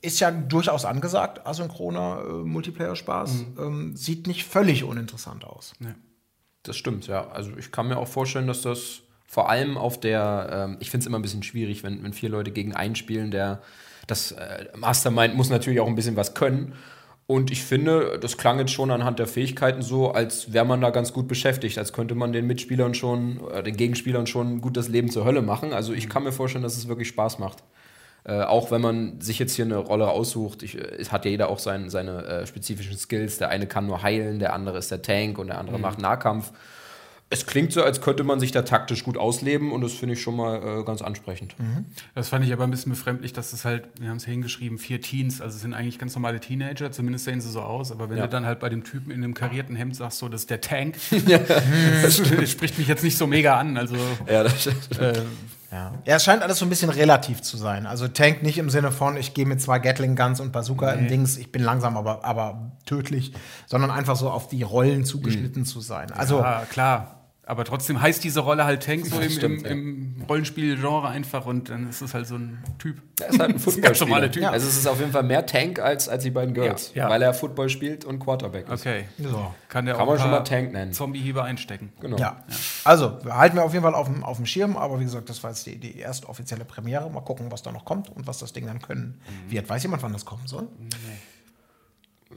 ist 0.02 0.20
ja 0.20 0.30
durchaus 0.30 0.84
angesagt, 0.84 1.46
asynchroner 1.46 2.22
äh, 2.28 2.32
Multiplayer-Spaß. 2.44 3.44
Ähm, 3.58 3.96
sieht 3.96 4.26
nicht 4.26 4.44
völlig 4.44 4.84
uninteressant 4.84 5.46
aus. 5.46 5.72
Das 6.64 6.76
stimmt, 6.76 7.06
ja. 7.06 7.30
Also 7.30 7.56
ich 7.56 7.72
kann 7.72 7.88
mir 7.88 7.96
auch 7.96 8.08
vorstellen, 8.08 8.46
dass 8.46 8.60
das 8.60 9.00
vor 9.34 9.50
allem 9.50 9.76
auf 9.76 9.98
der, 9.98 10.48
ähm, 10.68 10.76
ich 10.78 10.92
finde 10.92 11.02
es 11.02 11.06
immer 11.08 11.18
ein 11.18 11.22
bisschen 11.22 11.42
schwierig, 11.42 11.82
wenn, 11.82 12.04
wenn 12.04 12.12
vier 12.12 12.28
Leute 12.28 12.52
gegen 12.52 12.72
einen 12.72 12.94
spielen, 12.94 13.32
der 13.32 13.62
das 14.06 14.30
äh, 14.30 14.66
Mastermind 14.76 15.34
muss 15.34 15.50
natürlich 15.50 15.80
auch 15.80 15.88
ein 15.88 15.96
bisschen 15.96 16.14
was 16.14 16.34
können. 16.34 16.74
Und 17.26 17.50
ich 17.50 17.64
finde, 17.64 18.20
das 18.20 18.38
klang 18.38 18.60
jetzt 18.60 18.70
schon 18.70 18.92
anhand 18.92 19.18
der 19.18 19.26
Fähigkeiten 19.26 19.82
so, 19.82 20.12
als 20.12 20.52
wäre 20.52 20.64
man 20.64 20.80
da 20.80 20.90
ganz 20.90 21.12
gut 21.12 21.26
beschäftigt, 21.26 21.78
als 21.78 21.92
könnte 21.92 22.14
man 22.14 22.32
den 22.32 22.46
Mitspielern 22.46 22.94
schon, 22.94 23.40
äh, 23.50 23.64
den 23.64 23.76
Gegenspielern 23.76 24.28
schon 24.28 24.60
gut 24.60 24.76
das 24.76 24.86
Leben 24.86 25.10
zur 25.10 25.24
Hölle 25.24 25.42
machen. 25.42 25.72
Also 25.72 25.92
ich 25.94 26.08
kann 26.08 26.22
mir 26.22 26.30
vorstellen, 26.30 26.62
dass 26.62 26.76
es 26.76 26.86
wirklich 26.86 27.08
Spaß 27.08 27.40
macht. 27.40 27.64
Äh, 28.22 28.42
auch 28.42 28.70
wenn 28.70 28.82
man 28.82 29.20
sich 29.20 29.40
jetzt 29.40 29.56
hier 29.56 29.64
eine 29.64 29.78
Rolle 29.78 30.10
aussucht, 30.10 30.62
ich, 30.62 30.78
äh, 30.78 30.94
es 30.96 31.10
hat 31.10 31.24
ja 31.24 31.32
jeder 31.32 31.48
auch 31.48 31.58
sein, 31.58 31.90
seine 31.90 32.24
äh, 32.24 32.46
spezifischen 32.46 32.96
Skills. 32.96 33.38
Der 33.38 33.48
eine 33.48 33.66
kann 33.66 33.86
nur 33.86 34.00
heilen, 34.04 34.38
der 34.38 34.52
andere 34.52 34.78
ist 34.78 34.92
der 34.92 35.02
Tank 35.02 35.38
und 35.38 35.48
der 35.48 35.58
andere 35.58 35.80
macht 35.80 36.00
Nahkampf. 36.00 36.52
Es 37.30 37.46
klingt 37.46 37.72
so, 37.72 37.82
als 37.82 38.00
könnte 38.00 38.22
man 38.22 38.38
sich 38.38 38.52
da 38.52 38.62
taktisch 38.62 39.02
gut 39.02 39.16
ausleben 39.18 39.72
und 39.72 39.80
das 39.80 39.92
finde 39.92 40.12
ich 40.14 40.22
schon 40.22 40.36
mal 40.36 40.80
äh, 40.80 40.84
ganz 40.84 41.02
ansprechend. 41.02 41.56
Das 42.14 42.28
fand 42.28 42.44
ich 42.44 42.52
aber 42.52 42.62
ein 42.64 42.70
bisschen 42.70 42.92
befremdlich, 42.92 43.32
dass 43.32 43.52
es 43.52 43.64
halt, 43.64 43.88
wir 43.98 44.08
haben 44.10 44.18
es 44.18 44.24
hingeschrieben, 44.24 44.78
vier 44.78 45.00
Teens, 45.00 45.40
also 45.40 45.56
es 45.56 45.62
sind 45.62 45.74
eigentlich 45.74 45.98
ganz 45.98 46.14
normale 46.14 46.38
Teenager, 46.38 46.92
zumindest 46.92 47.24
sehen 47.24 47.40
sie 47.40 47.50
so 47.50 47.60
aus, 47.62 47.90
aber 47.90 48.08
wenn 48.10 48.18
Ja. 48.18 48.24
du 48.24 48.30
dann 48.30 48.46
halt 48.46 48.60
bei 48.60 48.68
dem 48.68 48.84
Typen 48.84 49.10
in 49.10 49.24
einem 49.24 49.34
karierten 49.34 49.74
Hemd 49.74 49.96
sagst, 49.96 50.18
so, 50.18 50.28
das 50.28 50.42
ist 50.42 50.50
der 50.50 50.60
Tank, 50.60 50.96
das 52.02 52.16
spricht 52.50 52.78
mich 52.78 52.86
jetzt 52.88 53.02
nicht 53.02 53.16
so 53.18 53.26
mega 53.26 53.58
an, 53.58 53.76
also 53.78 53.96
Ja, 54.28 54.42
das, 54.44 54.66
äh, 54.66 55.22
Ja. 55.74 55.90
ja, 56.04 56.16
es 56.16 56.22
scheint 56.22 56.40
alles 56.42 56.58
so 56.58 56.66
ein 56.66 56.68
bisschen 56.68 56.88
relativ 56.88 57.42
zu 57.42 57.56
sein. 57.56 57.86
Also 57.86 58.06
Tank 58.06 58.44
nicht 58.44 58.58
im 58.58 58.70
Sinne 58.70 58.92
von, 58.92 59.16
ich 59.16 59.34
gehe 59.34 59.44
mit 59.44 59.60
zwei 59.60 59.80
Gatling 59.80 60.14
Guns 60.14 60.38
und 60.38 60.52
Bazooka 60.52 60.92
im 60.92 61.08
Dings, 61.08 61.36
ich 61.36 61.50
bin 61.50 61.64
langsam, 61.64 61.96
aber, 61.96 62.24
aber 62.24 62.70
tödlich, 62.86 63.32
sondern 63.66 63.90
einfach 63.90 64.14
so 64.14 64.30
auf 64.30 64.46
die 64.46 64.62
Rollen 64.62 65.04
zugeschnitten 65.04 65.64
zu 65.64 65.80
sein. 65.80 66.12
Also 66.12 66.38
ja, 66.38 66.62
klar. 66.70 67.23
Aber 67.46 67.64
trotzdem 67.66 68.00
heißt 68.00 68.24
diese 68.24 68.40
Rolle 68.40 68.64
halt 68.64 68.82
Tank 68.84 69.04
so 69.04 69.20
im, 69.20 69.28
stimmt, 69.30 69.66
im, 69.66 69.66
ja. 69.66 69.70
im 69.72 70.24
Rollenspiel-Genre 70.26 71.08
einfach 71.08 71.44
und 71.44 71.68
dann 71.68 71.90
ist 71.90 72.00
es 72.00 72.14
halt 72.14 72.26
so 72.26 72.36
ein 72.36 72.62
Typ. 72.78 73.02
er 73.20 73.28
ist 73.28 73.38
halt 73.38 73.50
ein 73.50 73.58
Footballspieler. 73.60 74.30
Typ. 74.32 74.44
Also 74.46 74.66
es 74.66 74.78
ist 74.78 74.86
auf 74.86 74.98
jeden 74.98 75.12
Fall 75.12 75.24
mehr 75.24 75.44
Tank 75.44 75.78
als, 75.78 76.08
als 76.08 76.22
die 76.22 76.30
beiden 76.30 76.54
Girls, 76.54 76.92
Ja, 76.94 77.04
ja. 77.04 77.10
weil 77.10 77.20
er 77.20 77.34
Football 77.34 77.68
spielt 77.68 78.06
und 78.06 78.18
Quarterback 78.18 78.66
ist. 78.70 78.80
Okay. 78.80 79.04
so. 79.18 79.54
Kann 79.68 79.84
der 79.84 79.94
Kann 79.96 80.04
auch 80.04 80.06
man 80.12 80.18
schon 80.18 80.30
mal 80.30 80.40
Tank 80.40 80.72
nennen. 80.72 80.92
Zombie-Heber 80.94 81.44
einstecken. 81.44 81.92
Genau. 82.00 82.16
Ja. 82.16 82.42
Also, 82.84 83.18
halten 83.28 83.56
wir 83.56 83.64
auf 83.64 83.72
jeden 83.74 83.84
Fall 83.84 83.94
auf 83.94 84.06
dem, 84.06 84.24
auf 84.24 84.38
dem 84.38 84.46
Schirm, 84.46 84.78
aber 84.78 84.98
wie 84.98 85.04
gesagt, 85.04 85.28
das 85.28 85.42
war 85.42 85.50
jetzt 85.50 85.66
die, 85.66 85.76
die 85.78 85.98
erste 85.98 86.28
offizielle 86.30 86.64
Premiere. 86.64 87.10
Mal 87.10 87.20
gucken, 87.20 87.52
was 87.52 87.62
da 87.62 87.72
noch 87.72 87.84
kommt 87.84 88.08
und 88.08 88.26
was 88.26 88.38
das 88.38 88.54
Ding 88.54 88.64
dann 88.66 88.80
können 88.80 89.20
wird. 89.50 89.68
Weiß 89.68 89.82
jemand, 89.82 90.02
wann 90.02 90.14
das 90.14 90.24
kommen 90.24 90.46
soll? 90.46 90.66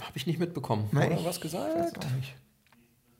Habe 0.01 0.12
ich 0.15 0.27
nicht 0.27 0.38
mitbekommen. 0.39 0.89
Nee, 0.92 1.06
Oder 1.06 1.12
ich 1.15 1.19
was 1.19 1.25
Weiß 1.38 1.42
gesagt? 1.42 1.98
auch 2.06 2.12
nicht. 2.18 2.36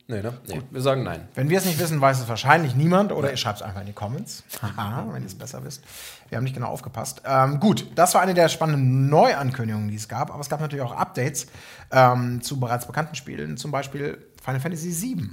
Nee, 0.10 0.22
ne? 0.22 0.34
Nee, 0.48 0.62
wir 0.72 0.82
sagen 0.82 1.04
nein. 1.04 1.28
Wenn 1.36 1.50
wir 1.50 1.58
es 1.58 1.66
nicht 1.66 1.80
wissen, 1.80 2.00
weiß 2.00 2.22
es 2.22 2.30
wahrscheinlich 2.30 2.76
niemand 2.76 3.12
oder 3.12 3.30
ihr 3.30 3.36
schreibt 3.36 3.58
es 3.58 3.62
einfach 3.62 3.82
in 3.82 3.88
die 3.88 3.94
Comments. 3.94 4.42
Haha, 4.62 5.08
wenn 5.12 5.22
ihr 5.22 5.28
es 5.28 5.36
besser 5.36 5.66
wisst. 5.66 5.84
Wir 6.30 6.38
haben 6.38 6.46
nicht 6.46 6.54
genau 6.54 6.68
aufgepasst. 6.68 7.22
Ähm, 7.26 7.60
gut, 7.60 7.88
das 7.96 8.14
war 8.14 8.22
eine 8.22 8.34
der 8.34 8.48
spannenden 8.48 9.10
Neuankündigungen, 9.10 9.90
die 9.90 9.96
es 9.96 10.08
gab. 10.08 10.32
Aber 10.32 10.40
es 10.40 10.48
gab 10.48 10.62
natürlich 10.62 10.86
auch 10.86 10.94
Updates 10.96 11.48
ähm, 11.92 12.42
zu 12.42 12.58
bereits 12.58 12.88
bekannten 12.88 13.16
Spielen, 13.16 13.58
zum 13.58 13.72
Beispiel 13.72 14.18
Final 14.42 14.62
Fantasy 14.62 14.92
VII. 15.02 15.30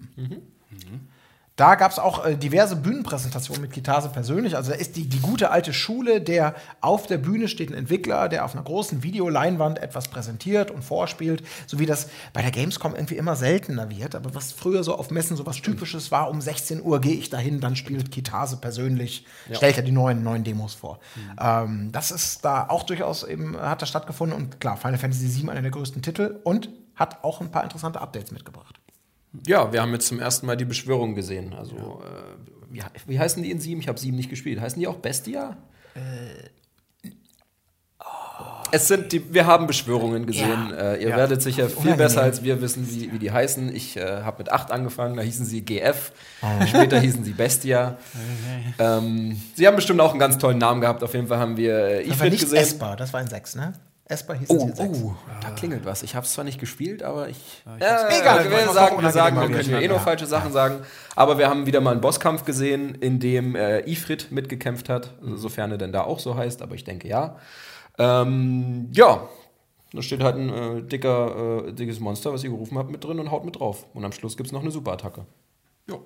Da 1.56 1.76
gab 1.76 1.92
es 1.92 2.00
auch 2.00 2.26
äh, 2.26 2.36
diverse 2.36 2.74
Bühnenpräsentationen 2.74 3.62
mit 3.62 3.72
Kitase 3.72 4.08
persönlich. 4.08 4.56
Also 4.56 4.72
da 4.72 4.76
ist 4.76 4.96
die, 4.96 5.08
die 5.08 5.20
gute 5.20 5.52
alte 5.52 5.72
Schule, 5.72 6.20
der 6.20 6.56
auf 6.80 7.06
der 7.06 7.18
Bühne 7.18 7.46
steht 7.46 7.70
ein 7.70 7.74
Entwickler, 7.74 8.28
der 8.28 8.44
auf 8.44 8.54
einer 8.54 8.64
großen 8.64 9.04
Videoleinwand 9.04 9.78
etwas 9.78 10.08
präsentiert 10.08 10.72
und 10.72 10.82
vorspielt, 10.82 11.44
so 11.68 11.78
wie 11.78 11.86
das 11.86 12.08
bei 12.32 12.42
der 12.42 12.50
Gamescom 12.50 12.96
irgendwie 12.96 13.16
immer 13.16 13.36
seltener 13.36 13.88
wird. 13.88 14.16
Aber 14.16 14.34
was 14.34 14.50
früher 14.50 14.82
so 14.82 14.96
auf 14.96 15.12
Messen 15.12 15.36
so 15.36 15.46
was 15.46 15.62
Typisches 15.62 16.10
war, 16.10 16.28
um 16.28 16.40
16 16.40 16.82
Uhr 16.82 17.00
gehe 17.00 17.14
ich 17.14 17.30
dahin, 17.30 17.60
dann 17.60 17.76
spielt 17.76 18.10
Kitase 18.10 18.56
persönlich, 18.56 19.24
stellt 19.52 19.76
er 19.76 19.84
die 19.84 19.92
neuen, 19.92 20.24
neuen 20.24 20.42
Demos 20.42 20.74
vor. 20.74 20.98
Ähm, 21.40 21.92
das 21.92 22.10
ist 22.10 22.44
da 22.44 22.68
auch 22.68 22.82
durchaus 22.82 23.22
eben, 23.22 23.56
hat 23.56 23.80
da 23.80 23.86
stattgefunden 23.86 24.36
und 24.36 24.60
klar, 24.60 24.76
Final 24.76 24.98
Fantasy 24.98 25.32
VII 25.32 25.50
einer 25.50 25.62
der 25.62 25.70
größten 25.70 26.02
Titel 26.02 26.40
und 26.42 26.68
hat 26.96 27.22
auch 27.22 27.40
ein 27.40 27.52
paar 27.52 27.62
interessante 27.62 28.00
Updates 28.00 28.32
mitgebracht. 28.32 28.80
Ja, 29.46 29.72
wir 29.72 29.82
haben 29.82 29.92
jetzt 29.92 30.06
zum 30.06 30.20
ersten 30.20 30.46
Mal 30.46 30.56
die 30.56 30.64
Beschwörung 30.64 31.14
gesehen. 31.14 31.52
Also, 31.54 31.76
äh, 31.76 32.70
wie, 32.70 32.82
wie 33.06 33.18
heißen 33.18 33.42
die 33.42 33.50
in 33.50 33.60
sieben? 33.60 33.80
Ich 33.80 33.88
habe 33.88 33.98
sieben 33.98 34.16
nicht 34.16 34.30
gespielt. 34.30 34.60
Heißen 34.60 34.78
die 34.80 34.86
auch 34.86 34.96
Bestia? 34.96 35.56
Es 38.72 38.88
sind 38.88 39.12
die, 39.12 39.32
wir 39.32 39.46
haben 39.46 39.68
Beschwörungen 39.68 40.26
gesehen. 40.26 40.70
Ja. 40.70 40.94
Äh, 40.94 41.02
ihr 41.04 41.10
Ja. 41.10 41.16
werdet 41.16 41.40
sicher 41.42 41.68
viel 41.68 41.76
Unangenehm. 41.78 41.98
besser 41.98 42.22
als 42.22 42.42
wir 42.42 42.60
wissen, 42.60 42.88
wie, 42.90 43.12
wie 43.12 43.18
die 43.20 43.30
heißen. 43.30 43.72
Ich 43.74 43.96
äh, 43.96 44.22
habe 44.22 44.38
mit 44.38 44.50
acht 44.50 44.72
angefangen, 44.72 45.16
da 45.16 45.22
hießen 45.22 45.46
sie 45.46 45.62
GF. 45.62 46.10
Später 46.66 46.98
hießen 46.98 47.22
sie 47.22 47.32
Bestia. 47.32 47.98
ähm, 48.80 49.40
sie 49.54 49.66
haben 49.68 49.76
bestimmt 49.76 50.00
auch 50.00 50.10
einen 50.10 50.18
ganz 50.18 50.38
tollen 50.38 50.58
Namen 50.58 50.80
gehabt. 50.80 51.04
Auf 51.04 51.14
jeden 51.14 51.28
Fall 51.28 51.38
haben 51.38 51.56
wir 51.56 51.78
äh, 51.78 52.08
Das 52.08 52.18
war 52.18 52.26
Ifrit 52.26 52.40
gesehen. 52.40 52.58
Esper, 52.58 52.96
das 52.96 53.12
war 53.12 53.20
ein 53.20 53.28
6, 53.28 53.54
ne? 53.56 53.74
Esper 54.06 54.34
hieß 54.34 54.50
Oh, 54.50 54.68
es 54.70 54.76
sechs. 54.76 55.02
oh, 55.02 55.14
da 55.40 55.50
klingelt 55.50 55.86
was. 55.86 56.02
Ich 56.02 56.14
habe 56.14 56.26
es 56.26 56.32
zwar 56.34 56.44
nicht 56.44 56.60
gespielt, 56.60 57.02
aber 57.02 57.28
ich. 57.28 57.62
Egal, 57.76 58.50
wir 58.50 58.68
sagen, 58.68 59.00
wir 59.00 59.10
sagen, 59.10 59.40
wir 59.40 59.48
können 59.48 59.70
ja 59.70 59.80
eh 59.80 59.88
nur 59.88 59.96
ja. 59.96 60.02
falsche 60.02 60.26
Sachen 60.26 60.52
sagen. 60.52 60.80
Aber 61.16 61.38
wir 61.38 61.48
haben 61.48 61.64
wieder 61.64 61.80
mal 61.80 61.92
einen 61.92 62.02
Bosskampf 62.02 62.44
gesehen, 62.44 62.94
in 62.96 63.18
dem 63.18 63.56
äh, 63.56 63.80
Ifrit 63.90 64.30
mitgekämpft 64.30 64.90
hat, 64.90 65.14
sofern 65.36 65.70
er 65.70 65.78
denn 65.78 65.92
da 65.92 66.02
auch 66.02 66.18
so 66.18 66.36
heißt, 66.36 66.60
aber 66.60 66.74
ich 66.74 66.84
denke 66.84 67.08
ja. 67.08 67.38
Ähm, 67.96 68.88
ja, 68.92 69.26
da 69.94 70.02
steht 70.02 70.22
halt 70.22 70.36
ein 70.36 70.48
äh, 70.50 70.82
dicker, 70.82 71.66
äh, 71.68 71.72
dickes 71.72 71.98
Monster, 71.98 72.32
was 72.32 72.44
ihr 72.44 72.50
gerufen 72.50 72.76
habt, 72.76 72.90
mit 72.90 73.02
drin 73.04 73.18
und 73.20 73.30
haut 73.30 73.44
mit 73.44 73.58
drauf. 73.58 73.86
Und 73.94 74.04
am 74.04 74.12
Schluss 74.12 74.36
gibt 74.36 74.48
es 74.48 74.52
noch 74.52 74.60
eine 74.62 74.70
Superattacke. 74.70 75.24
Ja. 75.88 75.96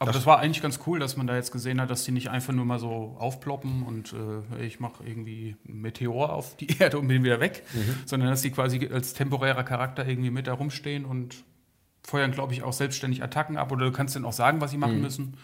Aber 0.00 0.12
das, 0.12 0.26
war 0.26 0.38
eigentlich 0.38 0.62
ganz 0.62 0.80
cool, 0.86 0.98
dass 0.98 1.16
man 1.16 1.26
da 1.26 1.34
jetzt 1.34 1.50
gesehen 1.50 1.80
hat, 1.80 1.90
dass 1.90 2.04
die 2.04 2.12
nicht 2.12 2.30
einfach 2.30 2.52
nur 2.52 2.64
mal 2.64 2.78
so 2.78 3.16
aufploppen 3.18 3.82
und 3.82 4.14
äh, 4.58 4.64
ich 4.64 4.78
mache 4.78 5.02
irgendwie 5.04 5.56
einen 5.66 5.80
Meteor 5.80 6.32
auf 6.32 6.56
die 6.56 6.68
Erde 6.78 6.98
und 6.98 7.08
bin 7.08 7.24
wieder 7.24 7.40
weg, 7.40 7.64
sondern 8.06 8.30
dass 8.30 8.42
die 8.42 8.50
quasi 8.50 8.88
als 8.92 9.14
temporärer 9.14 9.64
Charakter 9.64 10.06
irgendwie 10.06 10.30
mit 10.30 10.46
da 10.46 10.52
rumstehen 10.52 11.04
und 11.04 11.44
feuern, 12.04 12.30
glaube 12.30 12.52
ich, 12.52 12.62
auch 12.62 12.72
selbstständig 12.72 13.22
Attacken 13.22 13.56
ab 13.56 13.72
oder 13.72 13.86
du 13.86 13.92
kannst 13.92 14.14
denen 14.14 14.24
auch 14.24 14.32
sagen, 14.32 14.60
was 14.60 14.70
sie 14.70 14.78
machen 14.78 15.00
müssen. 15.00 15.36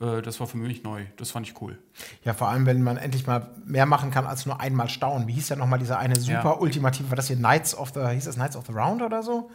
Äh, 0.00 0.22
das 0.22 0.40
war 0.40 0.46
für 0.46 0.56
mich 0.56 0.82
neu. 0.82 1.04
Das 1.16 1.30
fand 1.30 1.46
ich 1.46 1.60
cool. 1.60 1.78
Ja, 2.24 2.32
vor 2.32 2.48
allem, 2.48 2.66
wenn 2.66 2.82
man 2.82 2.96
endlich 2.96 3.26
mal 3.26 3.50
mehr 3.64 3.86
machen 3.86 4.10
kann 4.10 4.26
als 4.26 4.46
nur 4.46 4.60
einmal 4.60 4.88
staunen. 4.88 5.28
Wie 5.28 5.34
hieß 5.34 5.50
ja 5.50 5.56
nochmal 5.56 5.78
dieser 5.78 5.98
eine 5.98 6.18
super 6.18 6.42
Ja. 6.44 6.56
ultimative, 6.58 7.10
war 7.10 7.16
das 7.16 7.28
hier 7.28 7.36
Knights 7.36 7.76
of 7.76 7.90
the, 7.94 8.00
hieß 8.08 8.24
das 8.24 8.36
Knights 8.36 8.56
of 8.56 8.66
the 8.66 8.72
Round 8.72 9.02
oder 9.02 9.22
so? 9.22 9.50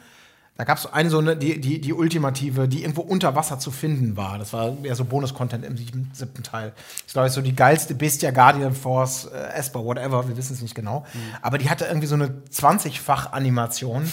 Da 0.57 0.63
gab 0.63 0.77
es 0.77 0.85
eine 0.85 1.09
so 1.09 1.17
eine, 1.17 1.35
die, 1.35 1.59
die, 1.59 1.81
die 1.81 1.91
ultimative, 1.91 2.69
die 2.69 2.83
irgendwo 2.83 3.01
unter 3.01 3.35
Wasser 3.35 3.59
zu 3.59 3.71
finden 3.71 4.15
war. 4.15 4.37
Das 4.37 4.53
war 4.53 4.73
eher 4.83 4.95
so 4.95 5.03
Bonus-Content 5.03 5.65
im 5.65 5.75
siebten, 5.75 6.09
siebten 6.13 6.43
Teil. 6.43 6.71
Das 7.03 7.11
glaube 7.11 7.27
ich, 7.27 7.33
so 7.33 7.41
die 7.41 7.53
geilste 7.53 7.93
Bestia, 7.93 8.31
Guardian 8.31 8.73
Force, 8.73 9.25
äh, 9.25 9.53
Esper, 9.53 9.83
whatever, 9.83 10.29
wir 10.29 10.37
wissen 10.37 10.53
es 10.53 10.61
nicht 10.61 10.73
genau. 10.73 11.01
Mhm. 11.13 11.19
Aber 11.41 11.57
die 11.57 11.69
hatte 11.69 11.83
irgendwie 11.83 12.07
so 12.07 12.15
eine 12.15 12.29
20-fach-Animation, 12.53 14.09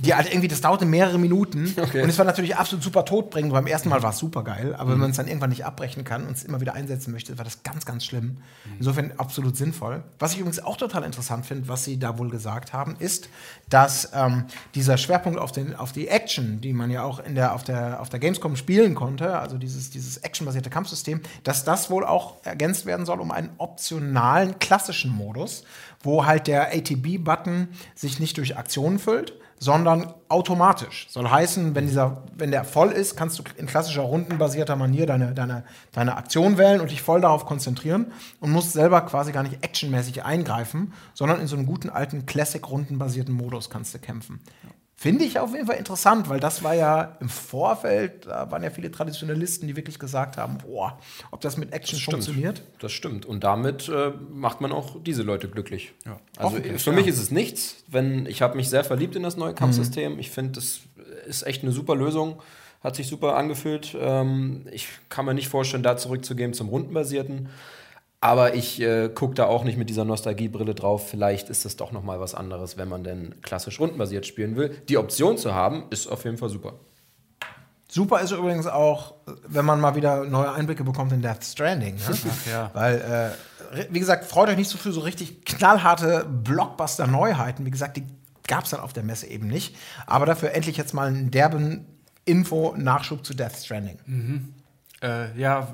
die 0.00 0.14
halt 0.14 0.28
irgendwie, 0.28 0.48
das 0.48 0.60
dauerte 0.60 0.84
mehrere 0.84 1.18
Minuten. 1.18 1.72
Okay. 1.84 2.02
Und 2.02 2.08
es 2.08 2.18
war 2.18 2.24
natürlich 2.24 2.56
absolut 2.56 2.82
super 2.82 3.04
todbringend. 3.04 3.52
Beim 3.52 3.66
ersten 3.66 3.88
Mal 3.88 4.02
war 4.02 4.10
es 4.10 4.18
super 4.18 4.42
geil, 4.42 4.74
aber 4.74 4.86
mhm. 4.86 4.92
wenn 4.92 4.98
man 5.00 5.10
es 5.10 5.16
dann 5.16 5.28
irgendwann 5.28 5.50
nicht 5.50 5.64
abbrechen 5.64 6.02
kann 6.02 6.26
und 6.26 6.36
es 6.36 6.42
immer 6.42 6.60
wieder 6.60 6.74
einsetzen 6.74 7.12
möchte, 7.12 7.38
war 7.38 7.44
das 7.44 7.62
ganz, 7.62 7.84
ganz 7.84 8.04
schlimm. 8.04 8.24
Mhm. 8.24 8.72
Insofern 8.78 9.12
absolut 9.18 9.56
sinnvoll. 9.56 10.02
Was 10.18 10.32
ich 10.32 10.38
übrigens 10.38 10.58
auch 10.58 10.76
total 10.76 11.04
interessant 11.04 11.46
finde, 11.46 11.68
was 11.68 11.84
sie 11.84 11.98
da 12.00 12.18
wohl 12.18 12.30
gesagt 12.30 12.72
haben, 12.72 12.96
ist, 12.98 13.28
dass 13.68 14.10
ähm, 14.14 14.46
dieser 14.74 14.96
Schwerpunkt 14.96 15.38
auf 15.38 15.52
den 15.52 15.76
auf 15.83 15.83
die 15.92 16.08
Action, 16.08 16.60
die 16.60 16.72
man 16.72 16.90
ja 16.90 17.02
auch 17.02 17.18
in 17.18 17.34
der, 17.34 17.54
auf, 17.54 17.64
der, 17.64 18.00
auf 18.00 18.08
der 18.08 18.20
Gamescom 18.20 18.56
spielen 18.56 18.94
konnte, 18.94 19.38
also 19.38 19.58
dieses, 19.58 19.90
dieses 19.90 20.18
actionbasierte 20.18 20.70
Kampfsystem, 20.70 21.20
dass 21.42 21.64
das 21.64 21.90
wohl 21.90 22.04
auch 22.04 22.36
ergänzt 22.44 22.86
werden 22.86 23.06
soll 23.06 23.20
um 23.20 23.30
einen 23.30 23.50
optionalen 23.58 24.58
klassischen 24.58 25.10
Modus, 25.10 25.64
wo 26.00 26.26
halt 26.26 26.46
der 26.46 26.74
ATB-Button 26.74 27.68
sich 27.94 28.20
nicht 28.20 28.36
durch 28.38 28.56
Aktionen 28.56 28.98
füllt, 28.98 29.34
sondern 29.58 30.12
automatisch. 30.28 31.06
Soll 31.08 31.28
heißen, 31.28 31.74
wenn, 31.74 31.86
dieser, 31.86 32.22
wenn 32.36 32.50
der 32.50 32.64
voll 32.64 32.90
ist, 32.90 33.16
kannst 33.16 33.38
du 33.38 33.44
in 33.56 33.66
klassischer 33.66 34.02
rundenbasierter 34.02 34.76
Manier 34.76 35.06
deine, 35.06 35.32
deine, 35.32 35.64
deine 35.92 36.16
Aktion 36.16 36.58
wählen 36.58 36.80
und 36.80 36.90
dich 36.90 37.02
voll 37.02 37.20
darauf 37.20 37.46
konzentrieren 37.46 38.12
und 38.40 38.50
musst 38.50 38.72
selber 38.72 39.00
quasi 39.02 39.32
gar 39.32 39.42
nicht 39.42 39.64
actionmäßig 39.64 40.24
eingreifen, 40.24 40.92
sondern 41.14 41.40
in 41.40 41.46
so 41.46 41.56
einem 41.56 41.66
guten 41.66 41.88
alten 41.88 42.26
Classic-rundenbasierten 42.26 43.34
Modus 43.34 43.70
kannst 43.70 43.94
du 43.94 43.98
kämpfen. 43.98 44.40
Finde 44.96 45.24
ich 45.24 45.38
auf 45.40 45.52
jeden 45.52 45.66
Fall 45.66 45.76
interessant, 45.76 46.28
weil 46.28 46.38
das 46.38 46.62
war 46.62 46.74
ja 46.74 47.16
im 47.20 47.28
Vorfeld, 47.28 48.26
da 48.26 48.50
waren 48.50 48.62
ja 48.62 48.70
viele 48.70 48.90
Traditionalisten, 48.90 49.66
die 49.66 49.74
wirklich 49.74 49.98
gesagt 49.98 50.36
haben, 50.36 50.58
boah, 50.58 50.98
ob 51.32 51.40
das 51.40 51.56
mit 51.56 51.72
Action 51.72 51.98
das 51.98 52.04
funktioniert. 52.04 52.62
Das 52.78 52.92
stimmt. 52.92 53.26
Und 53.26 53.42
damit 53.42 53.88
äh, 53.88 54.12
macht 54.30 54.60
man 54.60 54.70
auch 54.70 55.02
diese 55.02 55.22
Leute 55.22 55.48
glücklich. 55.48 55.92
Ja. 56.06 56.20
Also 56.36 56.56
für 56.56 56.90
ja. 56.90 56.96
mich 56.96 57.08
ist 57.08 57.18
es 57.18 57.32
nichts, 57.32 57.82
wenn 57.88 58.26
ich 58.26 58.40
habe 58.40 58.56
mich 58.56 58.70
sehr 58.70 58.84
verliebt 58.84 59.16
in 59.16 59.24
das 59.24 59.36
neue 59.36 59.52
Kampfsystem. 59.52 60.14
Mhm. 60.14 60.18
Ich 60.20 60.30
finde, 60.30 60.52
das 60.52 60.80
ist 61.26 61.44
echt 61.44 61.62
eine 61.62 61.72
super 61.72 61.96
Lösung. 61.96 62.40
Hat 62.80 62.96
sich 62.96 63.08
super 63.08 63.36
angefühlt. 63.36 63.96
Ähm, 63.98 64.66
ich 64.70 64.88
kann 65.08 65.24
mir 65.24 65.34
nicht 65.34 65.48
vorstellen, 65.48 65.82
da 65.82 65.96
zurückzugehen 65.96 66.52
zum 66.52 66.68
Rundenbasierten. 66.68 67.48
Aber 68.24 68.54
ich 68.54 68.80
äh, 68.80 69.10
gucke 69.10 69.34
da 69.34 69.44
auch 69.44 69.64
nicht 69.64 69.76
mit 69.76 69.90
dieser 69.90 70.06
Nostalgiebrille 70.06 70.74
drauf. 70.74 71.10
Vielleicht 71.10 71.50
ist 71.50 71.66
das 71.66 71.76
doch 71.76 71.92
noch 71.92 72.02
mal 72.02 72.20
was 72.20 72.34
anderes, 72.34 72.78
wenn 72.78 72.88
man 72.88 73.04
denn 73.04 73.34
klassisch 73.42 73.78
rundenbasiert 73.78 74.24
spielen 74.24 74.56
will. 74.56 74.70
Die 74.88 74.96
Option 74.96 75.36
zu 75.36 75.54
haben, 75.54 75.84
ist 75.90 76.06
auf 76.06 76.24
jeden 76.24 76.38
Fall 76.38 76.48
super. 76.48 76.72
Super 77.86 78.22
ist 78.22 78.30
übrigens 78.30 78.66
auch, 78.66 79.12
wenn 79.46 79.66
man 79.66 79.78
mal 79.78 79.94
wieder 79.94 80.24
neue 80.24 80.50
Einblicke 80.50 80.84
bekommt 80.84 81.12
in 81.12 81.20
Death 81.20 81.44
Stranding. 81.44 81.96
Ne? 81.96 82.00
Ach, 82.08 82.46
ja. 82.50 82.70
Weil, 82.72 83.34
äh, 83.74 83.84
wie 83.90 84.00
gesagt, 84.00 84.24
freut 84.24 84.48
euch 84.48 84.56
nicht 84.56 84.70
so 84.70 84.78
für 84.78 84.92
so 84.92 85.00
richtig 85.00 85.44
knallharte 85.44 86.24
Blockbuster-Neuheiten. 86.24 87.66
Wie 87.66 87.70
gesagt, 87.70 87.98
die 87.98 88.06
gab 88.48 88.64
es 88.64 88.70
dann 88.70 88.80
auf 88.80 88.94
der 88.94 89.02
Messe 89.02 89.26
eben 89.26 89.48
nicht. 89.48 89.76
Aber 90.06 90.24
dafür 90.24 90.52
endlich 90.52 90.78
jetzt 90.78 90.94
mal 90.94 91.08
einen 91.08 91.30
derben 91.30 91.84
Info-Nachschub 92.24 93.22
zu 93.22 93.34
Death 93.34 93.56
Stranding. 93.56 93.98
Mhm. 94.06 94.54
Äh, 95.04 95.38
ja, 95.38 95.68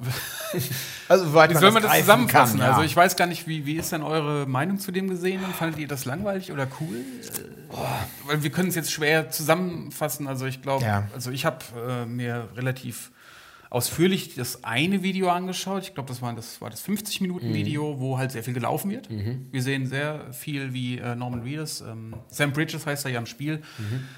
also 1.08 1.32
wie 1.32 1.54
soll 1.54 1.70
man 1.70 1.82
das 1.84 1.98
zusammenfassen? 2.00 2.58
Kann, 2.58 2.66
ja. 2.66 2.72
Also 2.72 2.82
ich 2.82 2.96
weiß 2.96 3.14
gar 3.14 3.26
nicht, 3.26 3.46
wie, 3.46 3.64
wie 3.64 3.76
ist 3.76 3.92
denn 3.92 4.02
eure 4.02 4.46
Meinung 4.46 4.80
zu 4.80 4.90
dem 4.90 5.08
gesehen? 5.08 5.40
Fandet 5.56 5.78
ihr 5.78 5.86
das 5.86 6.04
langweilig 6.04 6.50
oder 6.50 6.66
cool? 6.80 6.96
Äh, 6.96 8.26
weil 8.26 8.42
wir 8.42 8.50
können 8.50 8.70
es 8.70 8.74
jetzt 8.74 8.90
schwer 8.90 9.30
zusammenfassen. 9.30 10.26
Also 10.26 10.46
ich 10.46 10.62
glaube, 10.62 10.84
ja. 10.84 11.06
also 11.14 11.30
ich 11.30 11.44
habe 11.44 11.58
äh, 11.76 12.06
mir 12.06 12.48
relativ 12.56 13.12
ausführlich 13.70 14.34
das 14.34 14.64
eine 14.64 15.04
Video 15.04 15.30
angeschaut. 15.30 15.84
Ich 15.84 15.94
glaube, 15.94 16.08
das 16.08 16.20
war 16.20 16.34
das, 16.34 16.60
war 16.60 16.70
das 16.70 16.84
50-Minuten-Video, 16.84 17.94
mhm. 17.94 18.00
wo 18.00 18.18
halt 18.18 18.32
sehr 18.32 18.42
viel 18.42 18.54
gelaufen 18.54 18.90
wird. 18.90 19.08
Mhm. 19.10 19.46
Wir 19.52 19.62
sehen 19.62 19.86
sehr 19.86 20.32
viel, 20.32 20.72
wie 20.72 20.98
äh, 20.98 21.14
Norman 21.14 21.42
Reedus, 21.42 21.82
ähm, 21.82 22.16
Sam 22.30 22.52
Bridges 22.52 22.84
heißt 22.84 23.04
er 23.04 23.12
ja 23.12 23.20
im 23.20 23.26
Spiel, 23.26 23.58
mhm. 23.78 24.08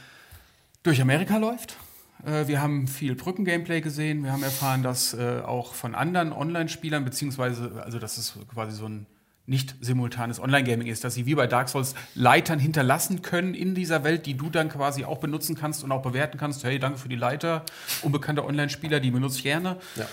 durch 0.83 1.03
Amerika 1.03 1.37
läuft. 1.37 1.77
Äh, 2.25 2.47
wir 2.47 2.61
haben 2.61 2.89
viel 2.89 3.15
Brücken-Gameplay 3.15 3.81
gesehen. 3.81 4.25
Wir 4.25 4.33
haben 4.33 4.43
erfahren, 4.43 4.83
dass 4.83 5.15
äh, 5.15 5.41
auch 5.45 5.75
von 5.75 5.95
anderen 5.95 6.33
Online-Spielern, 6.33 7.05
beziehungsweise, 7.05 7.83
also 7.85 7.99
dass 7.99 8.19
es 8.19 8.39
quasi 8.53 8.77
so 8.77 8.87
ein 8.87 9.07
nicht 9.45 9.75
simultanes 9.81 10.39
Online-Gaming 10.39 10.87
ist, 10.87 11.03
dass 11.03 11.15
sie 11.15 11.27
wie 11.27 11.35
bei 11.35 11.49
Dark 11.49 11.69
Souls 11.69 11.95
Leitern 12.15 12.61
hinterlassen 12.61 13.23
können 13.23 13.55
in 13.55 13.75
dieser 13.75 14.05
Welt, 14.05 14.27
die 14.27 14.35
du 14.35 14.51
dann 14.51 14.69
quasi 14.69 15.05
auch 15.05 15.19
benutzen 15.19 15.57
kannst 15.57 15.83
und 15.83 15.91
auch 15.91 16.03
bewerten 16.03 16.39
kannst. 16.39 16.63
Hey, 16.63 16.79
danke 16.79 16.99
für 16.99 17.09
die 17.09 17.17
Leiter. 17.17 17.65
Unbekannte 18.03 18.45
Online-Spieler, 18.45 19.01
die 19.01 19.11
benutze 19.11 19.39
ich 19.39 19.43
gerne. 19.43 19.79
Ja. 19.97 20.07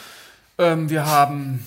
Ähm, 0.58 0.90
wir 0.90 1.06
haben. 1.06 1.66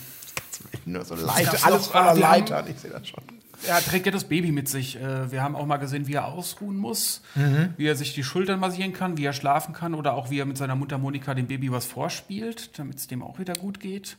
Nur 0.85 1.05
so 1.05 1.15
Leiter, 1.15 1.65
alles 1.65 1.87
voller 1.87 2.15
Leitern, 2.15 2.67
ich 2.69 2.79
sehe 2.79 2.91
das 2.91 3.07
schon 3.07 3.23
er 3.67 3.81
trägt 3.81 4.07
ja 4.07 4.13
das 4.13 4.25
Baby 4.25 4.53
mit 4.53 4.69
sich. 4.69 4.97
Äh, 4.97 5.31
wir 5.31 5.43
haben 5.43 5.57
auch 5.57 5.67
mal 5.67 5.77
gesehen, 5.77 6.07
wie 6.07 6.15
er 6.15 6.27
ausruhen 6.27 6.77
muss, 6.77 7.23
mhm. 7.35 7.75
wie 7.77 7.87
er 7.87 7.97
sich 7.97 8.15
die 8.15 8.25
Schultern 8.25 8.61
massieren 8.61 8.93
kann, 8.93 9.17
wie 9.17 9.25
er 9.25 9.33
schlafen 9.33 9.75
kann 9.75 9.95
oder 9.95 10.15
auch 10.15 10.31
wie 10.31 10.39
er 10.39 10.47
mit 10.47 10.57
seiner 10.57 10.77
Mutter 10.77 10.99
Monika 10.99 11.35
dem 11.35 11.47
Baby 11.47 11.71
was 11.71 11.87
vorspielt, 11.87 12.79
damit 12.79 12.99
es 12.99 13.07
dem 13.07 13.23
auch 13.23 13.39
wieder 13.39 13.55
gut 13.55 13.81
geht. 13.81 14.17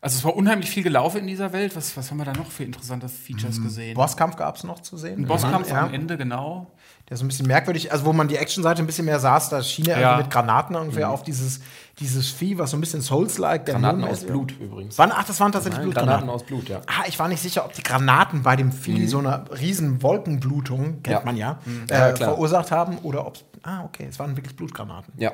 Also 0.00 0.16
es 0.16 0.24
war 0.24 0.36
unheimlich 0.36 0.70
viel 0.70 0.84
gelaufen 0.84 1.18
in 1.18 1.26
dieser 1.26 1.52
Welt. 1.52 1.74
Was, 1.74 1.96
was 1.96 2.10
haben 2.10 2.18
wir 2.18 2.24
da 2.24 2.32
noch 2.32 2.50
für 2.50 2.62
interessante 2.62 3.08
Features 3.08 3.58
mhm. 3.58 3.64
gesehen? 3.64 3.94
Bosskampf 3.94 4.36
gab 4.36 4.56
es 4.56 4.64
noch 4.64 4.80
zu 4.80 4.96
sehen. 4.96 5.22
Ein 5.22 5.26
Bosskampf 5.26 5.70
ja. 5.70 5.82
am 5.82 5.92
Ende, 5.92 6.16
genau. 6.16 6.70
Der 7.08 7.14
ist 7.14 7.22
ein 7.22 7.28
bisschen 7.28 7.46
merkwürdig, 7.46 7.90
also 7.90 8.04
wo 8.04 8.12
man 8.12 8.28
die 8.28 8.36
Actionseite 8.36 8.82
ein 8.82 8.86
bisschen 8.86 9.06
mehr 9.06 9.18
saß, 9.18 9.48
da 9.48 9.62
schien 9.62 9.86
er 9.86 9.98
ja. 9.98 10.16
mit 10.18 10.30
Granaten 10.30 10.76
ungefähr 10.76 11.08
mhm. 11.08 11.14
auf 11.14 11.22
dieses, 11.22 11.60
dieses 11.98 12.30
Vieh, 12.30 12.58
was 12.58 12.70
so 12.70 12.76
ein 12.76 12.80
bisschen 12.80 13.00
Souls-like. 13.00 13.64
Granaten 13.64 14.04
aus 14.04 14.24
Blut 14.24 14.52
übrigens. 14.60 14.98
Wann, 14.98 15.10
ach, 15.10 15.24
das 15.24 15.40
waren 15.40 15.50
tatsächlich 15.50 15.82
Nein, 15.82 15.90
Granaten 15.90 16.28
aus 16.28 16.44
Blut, 16.44 16.68
ja. 16.68 16.82
Ah, 16.86 17.04
ich 17.08 17.18
war 17.18 17.28
nicht 17.28 17.40
sicher, 17.40 17.64
ob 17.64 17.72
die 17.72 17.82
Granaten 17.82 18.42
bei 18.42 18.56
dem 18.56 18.72
Vieh 18.72 19.00
mhm. 19.00 19.08
so 19.08 19.18
eine 19.18 19.44
riesen 19.58 20.02
Wolkenblutung, 20.02 21.02
kennt 21.02 21.06
ja. 21.06 21.22
man 21.24 21.36
ja, 21.36 21.58
mhm. 21.64 21.86
äh, 21.88 22.14
verursacht 22.14 22.70
haben 22.70 22.98
oder 22.98 23.26
ob 23.26 23.38
Ah, 23.62 23.84
okay, 23.84 24.06
es 24.08 24.18
waren 24.18 24.36
wirklich 24.36 24.56
Blutgranaten. 24.56 25.12
Ja, 25.18 25.32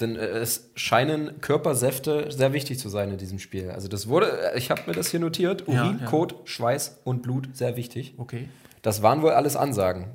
denn 0.00 0.16
äh, 0.16 0.26
es 0.26 0.70
scheinen 0.74 1.40
Körpersäfte 1.40 2.30
sehr 2.30 2.52
wichtig 2.52 2.78
zu 2.78 2.88
sein 2.88 3.10
in 3.10 3.18
diesem 3.18 3.38
Spiel. 3.38 3.70
Also 3.70 3.88
das 3.88 4.08
wurde, 4.08 4.52
äh, 4.52 4.58
ich 4.58 4.70
habe 4.70 4.82
mir 4.86 4.92
das 4.92 5.08
hier 5.08 5.20
notiert, 5.20 5.68
Urin, 5.68 5.76
ja, 5.76 5.96
ja. 6.00 6.06
Kot, 6.06 6.36
Schweiß 6.44 7.00
und 7.04 7.22
Blut, 7.22 7.56
sehr 7.56 7.76
wichtig. 7.76 8.14
Okay. 8.16 8.48
Das 8.82 9.02
waren 9.02 9.22
wohl 9.22 9.30
alles 9.30 9.56
Ansagen. 9.56 10.06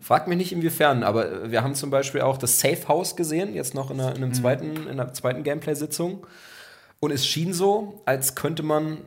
Frag 0.00 0.28
mich 0.28 0.36
nicht 0.36 0.52
inwiefern, 0.52 1.02
aber 1.02 1.30
äh, 1.30 1.50
wir 1.50 1.62
haben 1.62 1.74
zum 1.74 1.90
Beispiel 1.90 2.20
auch 2.20 2.36
das 2.36 2.60
Safe 2.60 2.88
House 2.88 3.16
gesehen, 3.16 3.54
jetzt 3.54 3.74
noch 3.74 3.90
in 3.90 4.00
einer, 4.00 4.10
in 4.10 4.16
einem 4.16 4.30
mhm. 4.30 4.34
zweiten, 4.34 4.76
in 4.76 4.88
einer 5.00 5.12
zweiten 5.12 5.44
Gameplay-Sitzung. 5.44 6.26
Und 7.00 7.12
es 7.12 7.26
schien 7.26 7.52
so, 7.52 8.02
als 8.06 8.34
könnte 8.34 8.62
man 8.62 8.98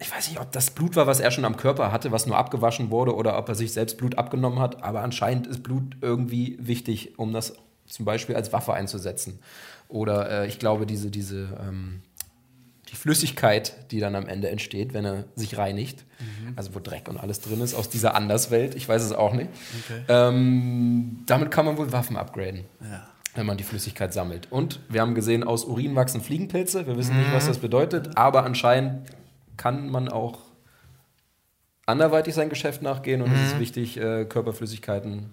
ich 0.00 0.12
weiß 0.14 0.28
nicht, 0.28 0.40
ob 0.40 0.50
das 0.52 0.70
Blut 0.70 0.96
war, 0.96 1.06
was 1.06 1.20
er 1.20 1.30
schon 1.30 1.44
am 1.44 1.56
Körper 1.56 1.92
hatte, 1.92 2.10
was 2.10 2.26
nur 2.26 2.36
abgewaschen 2.36 2.90
wurde, 2.90 3.14
oder 3.14 3.38
ob 3.38 3.48
er 3.48 3.54
sich 3.54 3.72
selbst 3.72 3.96
Blut 3.96 4.18
abgenommen 4.18 4.58
hat. 4.58 4.82
Aber 4.82 5.02
anscheinend 5.02 5.46
ist 5.46 5.62
Blut 5.62 5.96
irgendwie 6.00 6.58
wichtig, 6.60 7.18
um 7.18 7.32
das 7.32 7.54
zum 7.86 8.04
Beispiel 8.04 8.36
als 8.36 8.52
Waffe 8.52 8.74
einzusetzen. 8.74 9.38
Oder 9.88 10.30
äh, 10.30 10.48
ich 10.48 10.58
glaube, 10.58 10.86
diese, 10.86 11.10
diese 11.10 11.58
ähm, 11.60 12.02
die 12.94 12.96
Flüssigkeit, 12.96 13.90
die 13.90 13.98
dann 13.98 14.14
am 14.14 14.28
Ende 14.28 14.50
entsteht, 14.50 14.94
wenn 14.94 15.04
er 15.04 15.24
sich 15.34 15.58
reinigt, 15.58 16.04
mhm. 16.20 16.52
also 16.54 16.74
wo 16.74 16.80
Dreck 16.80 17.08
und 17.08 17.18
alles 17.18 17.40
drin 17.40 17.60
ist, 17.60 17.74
aus 17.74 17.88
dieser 17.88 18.14
Anderswelt, 18.14 18.76
ich 18.76 18.88
weiß 18.88 19.02
es 19.02 19.12
auch 19.12 19.32
nicht. 19.32 19.48
Okay. 19.84 20.02
Ähm, 20.08 21.18
damit 21.26 21.50
kann 21.50 21.66
man 21.66 21.76
wohl 21.76 21.90
Waffen 21.92 22.16
upgraden. 22.16 22.64
Ja. 22.80 23.08
Wenn 23.34 23.46
man 23.46 23.56
die 23.56 23.64
Flüssigkeit 23.64 24.12
sammelt. 24.14 24.46
Und 24.52 24.78
wir 24.88 25.00
haben 25.00 25.16
gesehen, 25.16 25.42
aus 25.42 25.64
Urin 25.64 25.96
wachsen 25.96 26.20
Fliegenpilze. 26.20 26.86
Wir 26.86 26.96
wissen 26.96 27.14
mhm. 27.14 27.22
nicht, 27.22 27.32
was 27.32 27.44
mhm. 27.44 27.48
das 27.48 27.58
bedeutet, 27.58 28.16
aber 28.16 28.44
anscheinend 28.44 29.08
kann 29.56 29.88
man 29.88 30.08
auch 30.08 30.38
anderweitig 31.84 32.32
sein 32.34 32.48
Geschäft 32.48 32.80
nachgehen 32.80 33.22
und 33.22 33.30
mhm. 33.30 33.36
es 33.36 33.52
ist 33.52 33.58
wichtig, 33.58 33.96
äh, 33.96 34.24
Körperflüssigkeiten 34.24 35.30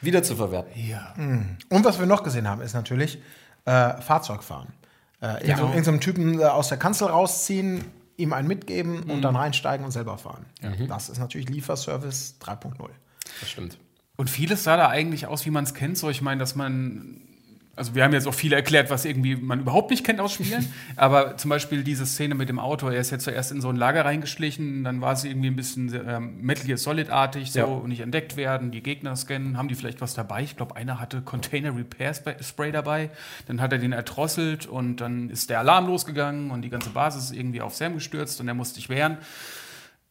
wieder 0.00 0.22
zu 0.22 0.36
verwerten. 0.36 0.72
Ja. 0.74 1.14
Mhm. 1.16 1.56
Und 1.68 1.84
was 1.84 1.98
wir 1.98 2.06
noch 2.06 2.22
gesehen 2.22 2.48
haben, 2.48 2.60
ist 2.62 2.74
natürlich 2.74 3.18
äh, 3.64 4.00
Fahrzeugfahren. 4.00 4.68
Äh. 5.20 5.46
Irgendeinen 5.48 5.84
so 5.84 5.96
Typen 5.98 6.40
äh, 6.40 6.44
aus 6.44 6.68
der 6.68 6.78
Kanzel 6.78 7.08
rausziehen, 7.08 7.84
ihm 8.16 8.32
einen 8.32 8.48
mitgeben 8.48 9.04
mhm. 9.04 9.10
und 9.10 9.22
dann 9.22 9.36
reinsteigen 9.36 9.84
und 9.84 9.92
selber 9.92 10.18
fahren. 10.18 10.46
Mhm. 10.62 10.88
Das 10.88 11.08
ist 11.08 11.18
natürlich 11.18 11.48
Lieferservice 11.48 12.36
3.0. 12.42 12.88
Das 13.40 13.50
stimmt. 13.50 13.78
Und 14.16 14.30
vieles 14.30 14.64
sah 14.64 14.76
da 14.76 14.88
eigentlich 14.88 15.26
aus, 15.26 15.44
wie 15.44 15.50
man 15.50 15.64
es 15.64 15.74
kennt. 15.74 15.98
So, 15.98 16.08
ich 16.08 16.22
meine, 16.22 16.38
dass 16.38 16.54
man 16.54 17.20
also 17.76 17.94
wir 17.94 18.04
haben 18.04 18.14
jetzt 18.14 18.26
auch 18.26 18.34
viel 18.34 18.54
erklärt, 18.54 18.88
was 18.88 19.04
irgendwie 19.04 19.36
man 19.36 19.60
überhaupt 19.60 19.90
nicht 19.90 20.02
kennt 20.02 20.18
aus 20.18 20.32
Spielen. 20.32 20.66
aber 20.96 21.36
zum 21.36 21.50
Beispiel 21.50 21.84
diese 21.84 22.06
Szene 22.06 22.34
mit 22.34 22.48
dem 22.48 22.58
Auto, 22.58 22.88
er 22.88 22.98
ist 22.98 23.10
jetzt 23.10 23.24
zuerst 23.24 23.52
in 23.52 23.60
so 23.60 23.68
ein 23.68 23.76
Lager 23.76 24.06
reingeschlichen, 24.06 24.82
dann 24.82 25.02
war 25.02 25.14
sie 25.14 25.28
irgendwie 25.28 25.48
ein 25.48 25.56
bisschen 25.56 25.94
ähm, 26.08 26.40
Metal 26.40 26.64
Gear 26.64 26.78
Solid-artig, 26.78 27.52
so 27.52 27.58
ja. 27.58 27.64
und 27.66 27.90
nicht 27.90 28.00
entdeckt 28.00 28.38
werden, 28.38 28.70
die 28.70 28.82
Gegner 28.82 29.14
scannen, 29.14 29.58
haben 29.58 29.68
die 29.68 29.74
vielleicht 29.74 30.00
was 30.00 30.14
dabei? 30.14 30.42
Ich 30.42 30.56
glaube, 30.56 30.74
einer 30.74 30.98
hatte 30.98 31.20
Container 31.20 31.76
Repair 31.76 32.14
Spray 32.40 32.72
dabei, 32.72 33.10
dann 33.46 33.60
hat 33.60 33.72
er 33.72 33.78
den 33.78 33.92
erdrosselt 33.92 34.66
und 34.66 34.96
dann 34.96 35.28
ist 35.28 35.50
der 35.50 35.58
Alarm 35.58 35.86
losgegangen 35.86 36.50
und 36.50 36.62
die 36.62 36.70
ganze 36.70 36.90
Basis 36.90 37.24
ist 37.24 37.36
irgendwie 37.36 37.60
auf 37.60 37.74
Sam 37.74 37.92
gestürzt 37.92 38.40
und 38.40 38.48
er 38.48 38.54
musste 38.54 38.76
sich 38.76 38.88
wehren. 38.88 39.18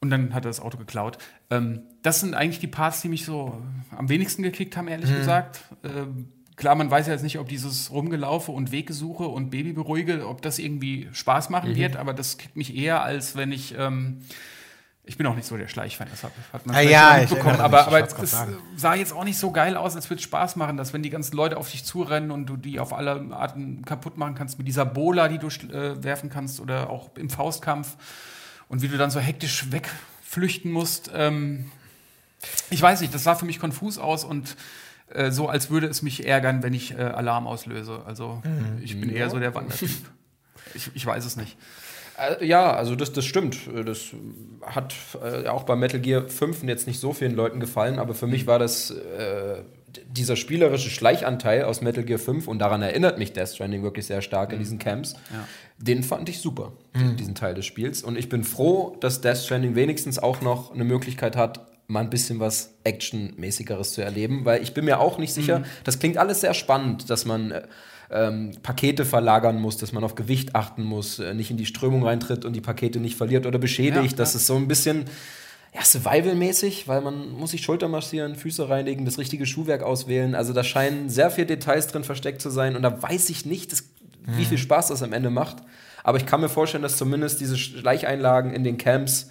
Und 0.01 0.11
dann 0.11 0.35
hat 0.35 0.45
er 0.45 0.49
das 0.49 0.59
Auto 0.59 0.77
geklaut. 0.77 1.17
Ähm, 1.49 1.81
das 2.03 2.19
sind 2.19 2.35
eigentlich 2.35 2.59
die 2.59 2.67
Parts, 2.67 3.01
die 3.01 3.09
mich 3.09 3.25
so 3.25 3.59
am 3.97 4.07
wenigsten 4.07 4.43
gekickt 4.43 4.77
haben, 4.77 4.87
ehrlich 4.87 5.09
gesagt. 5.11 5.61
Ähm, 5.83 6.27
klar, 6.55 6.75
man 6.75 6.89
weiß 6.89 7.07
ja 7.07 7.13
jetzt 7.13 7.23
nicht, 7.23 7.39
ob 7.39 7.47
dieses 7.47 7.91
Rumgelaufe 7.91 8.51
und 8.51 8.71
Weggesuche 8.71 9.23
und 9.25 9.49
Babyberuhige, 9.49 10.27
ob 10.27 10.41
das 10.41 10.59
irgendwie 10.59 11.09
Spaß 11.11 11.49
machen 11.49 11.75
wird, 11.75 11.95
aber 11.95 12.13
das 12.13 12.37
kickt 12.37 12.55
mich 12.55 12.75
eher, 12.75 13.03
als 13.03 13.35
wenn 13.35 13.51
ich. 13.51 13.75
Ähm, 13.77 14.21
ich 15.07 15.17
bin 15.17 15.27
auch 15.27 15.35
nicht 15.35 15.45
so 15.45 15.55
der 15.55 15.67
Schleichfan, 15.67 16.07
das 16.09 16.23
hat, 16.23 16.31
hat 16.51 16.65
man 16.65 16.75
Ah, 16.75 16.79
ja, 16.81 17.17
mitbekommen. 17.19 17.59
Aber, 17.59 17.85
aber 17.85 18.01
das 18.01 18.35
sah 18.75 18.95
jetzt 18.95 19.13
auch 19.13 19.23
nicht 19.23 19.37
so 19.37 19.51
geil 19.51 19.77
aus, 19.77 19.95
als 19.95 20.09
würde 20.09 20.17
es 20.17 20.23
Spaß 20.23 20.55
machen, 20.55 20.77
dass 20.77 20.93
wenn 20.93 21.03
die 21.03 21.11
ganzen 21.11 21.35
Leute 21.35 21.57
auf 21.57 21.69
dich 21.69 21.85
zurennen 21.85 22.31
und 22.31 22.47
du 22.47 22.57
die 22.57 22.79
auf 22.79 22.91
alle 22.91 23.23
Arten 23.31 23.85
kaputt 23.85 24.17
machen 24.17 24.33
kannst, 24.33 24.57
mit 24.57 24.67
dieser 24.67 24.83
Bola, 24.83 25.27
die 25.27 25.37
du 25.37 25.47
äh, 25.47 26.03
werfen 26.03 26.31
kannst 26.31 26.59
oder 26.59 26.89
auch 26.89 27.11
im 27.17 27.29
Faustkampf 27.29 27.95
und 28.67 28.81
wie 28.81 28.87
du 28.87 28.97
dann 28.97 29.11
so 29.11 29.19
hektisch 29.19 29.71
wegflüchten 29.71 30.71
musst. 30.71 31.11
Ähm, 31.13 31.69
ich 32.71 32.81
weiß 32.81 33.01
nicht, 33.01 33.13
das 33.13 33.23
sah 33.23 33.35
für 33.35 33.45
mich 33.45 33.59
konfus 33.59 33.99
aus 33.99 34.23
und 34.23 34.55
äh, 35.15 35.31
so, 35.31 35.47
als 35.47 35.69
würde 35.69 35.87
es 35.87 36.01
mich 36.01 36.25
ärgern, 36.27 36.63
wenn 36.63 36.73
ich 36.73 36.91
äh, 36.93 37.01
Alarm 37.01 37.47
auslöse. 37.47 38.01
Also 38.05 38.41
ich 38.81 38.99
bin 38.99 39.09
eher 39.09 39.29
so 39.29 39.39
der 39.39 39.53
Wandertyp. 39.55 39.89
Ich, 40.73 40.91
ich 40.93 41.05
weiß 41.05 41.25
es 41.25 41.35
nicht. 41.37 41.57
Äh, 42.17 42.45
Ja, 42.45 42.73
also 42.73 42.95
das, 42.95 43.13
das 43.13 43.25
stimmt. 43.25 43.57
Das 43.85 44.11
hat 44.61 44.93
äh, 45.23 45.47
auch 45.47 45.63
bei 45.63 45.75
Metal 45.75 45.99
Gear 45.99 46.27
5 46.27 46.63
jetzt 46.63 46.87
nicht 46.87 46.99
so 46.99 47.13
vielen 47.13 47.35
Leuten 47.35 47.59
gefallen, 47.59 47.99
aber 47.99 48.13
für 48.13 48.27
mich 48.27 48.45
war 48.47 48.59
das 48.59 48.91
äh, 48.91 49.61
dieser 50.09 50.35
spielerische 50.35 50.89
Schleichanteil 50.89 51.63
aus 51.63 51.81
Metal 51.81 52.03
Gear 52.03 52.19
5 52.19 52.47
und 52.49 52.59
daran 52.59 52.81
erinnert 52.81 53.17
mich 53.17 53.31
Death 53.31 53.49
Stranding 53.49 53.83
wirklich 53.83 54.05
sehr 54.05 54.21
stark 54.21 54.51
in 54.51 54.59
diesen 54.59 54.77
Camps. 54.79 55.15
Den 55.77 56.03
fand 56.03 56.27
ich 56.29 56.39
super, 56.39 56.73
diesen 57.17 57.35
Teil 57.35 57.53
des 57.53 57.65
Spiels. 57.65 58.01
Und 58.03 58.17
ich 58.17 58.27
bin 58.27 58.43
froh, 58.43 58.97
dass 58.99 59.21
Death 59.21 59.37
Stranding 59.37 59.75
wenigstens 59.75 60.19
auch 60.19 60.41
noch 60.41 60.73
eine 60.73 60.83
Möglichkeit 60.83 61.35
hat, 61.37 61.65
mal 61.87 62.01
ein 62.01 62.09
bisschen 62.09 62.39
was 62.39 62.73
Actionmäßigeres 62.83 63.93
zu 63.93 64.01
erleben, 64.01 64.45
weil 64.45 64.61
ich 64.61 64.73
bin 64.73 64.85
mir 64.85 64.99
auch 64.99 65.17
nicht 65.17 65.33
sicher, 65.33 65.63
das 65.83 65.99
klingt 65.99 66.17
alles 66.17 66.41
sehr 66.41 66.53
spannend, 66.53 67.09
dass 67.09 67.25
man 67.25 67.51
äh, 67.51 67.61
ähm, 68.11 68.51
Pakete 68.63 69.05
verlagern 69.05 69.59
muss, 69.59 69.77
dass 69.77 69.91
man 69.91 70.03
auf 70.03 70.15
Gewicht 70.15 70.55
achten 70.55 70.83
muss, 70.83 71.19
äh, 71.19 71.33
nicht 71.33 71.51
in 71.51 71.57
die 71.57 71.65
Strömung 71.65 72.03
reintritt 72.03 72.45
und 72.45 72.53
die 72.53 72.61
Pakete 72.61 72.99
nicht 72.99 73.15
verliert 73.15 73.45
oder 73.45 73.59
beschädigt. 73.59 74.11
Ja, 74.11 74.17
das 74.17 74.33
ja. 74.33 74.39
ist 74.39 74.47
so 74.47 74.55
ein 74.55 74.67
bisschen 74.67 75.05
ja, 75.73 75.83
Survival-mäßig, 75.83 76.87
weil 76.87 77.01
man 77.01 77.31
muss 77.31 77.51
sich 77.51 77.61
Schulter 77.61 77.89
massieren, 77.89 78.35
Füße 78.35 78.69
reinigen, 78.69 79.03
das 79.03 79.17
richtige 79.17 79.45
Schuhwerk 79.45 79.83
auswählen. 79.83 80.33
Also 80.33 80.53
da 80.53 80.63
scheinen 80.63 81.09
sehr 81.09 81.29
viele 81.29 81.47
Details 81.47 81.87
drin 81.87 82.03
versteckt 82.03 82.41
zu 82.41 82.49
sein 82.49 82.75
und 82.75 82.81
da 82.81 83.01
weiß 83.01 83.29
ich 83.29 83.45
nicht, 83.45 83.71
das, 83.71 83.83
wie 84.25 84.45
viel 84.45 84.57
Spaß 84.57 84.87
das 84.87 85.03
am 85.03 85.11
Ende 85.11 85.29
macht. 85.29 85.57
Aber 86.03 86.17
ich 86.17 86.25
kann 86.25 86.39
mir 86.39 86.49
vorstellen, 86.49 86.83
dass 86.83 86.97
zumindest 86.97 87.41
diese 87.41 87.57
Schleicheinlagen 87.57 88.53
in 88.53 88.63
den 88.63 88.77
Camps, 88.77 89.29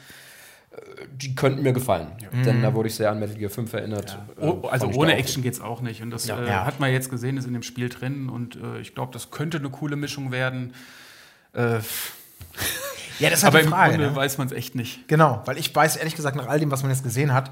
die 1.13 1.35
könnten 1.35 1.63
mir 1.63 1.73
gefallen. 1.73 2.09
Denn 2.45 2.63
da 2.63 2.75
wurde 2.75 2.89
ich 2.89 2.95
sehr 2.95 3.11
an 3.11 3.21
Metal 3.21 3.37
Gear 3.37 3.51
5 3.51 3.73
erinnert. 3.73 4.19
Äh, 4.41 4.45
Oh, 4.47 4.67
also 4.69 4.89
ohne 4.89 5.17
Action 5.17 5.43
geht's 5.43 5.61
auch 5.61 5.81
nicht. 5.81 6.03
Und 6.03 6.11
das 6.11 6.27
Ja. 6.27 6.39
äh, 6.41 6.49
Ja. 6.49 6.65
hat 6.67 6.81
man 6.81 6.91
jetzt 6.93 7.11
gesehen, 7.11 7.37
ist 7.37 7.47
in 7.47 7.53
dem 7.53 7.63
Spiel 7.63 7.89
drin. 7.89 8.29
Und 8.29 8.57
äh, 8.57 8.81
ich 8.81 8.95
glaube, 8.95 9.13
das 9.13 9.31
könnte 9.31 9.59
eine 9.59 9.71
coole 9.71 9.97
Mischung 9.97 10.33
werden. 10.33 10.75
Äh, 11.53 11.79
Ja, 13.21 13.31
das 13.31 13.39
ist 13.41 13.45
aber 13.45 13.59
die 13.61 13.67
im 13.67 13.71
Frage. 13.71 13.93
Grunde 13.95 14.11
Ne? 14.11 14.17
weiß 14.17 14.39
man 14.39 14.49
es 14.49 14.53
echt 14.53 14.75
nicht. 14.75 15.07
Genau, 15.07 15.41
weil 15.45 15.57
ich 15.57 15.73
weiß 15.75 15.97
ehrlich 15.97 16.17
gesagt 16.17 16.37
nach 16.37 16.49
all 16.49 16.59
dem, 16.59 16.73
was 16.73 16.83
man 16.83 16.91
jetzt 16.91 17.05
gesehen 17.05 17.33
hat, 17.33 17.51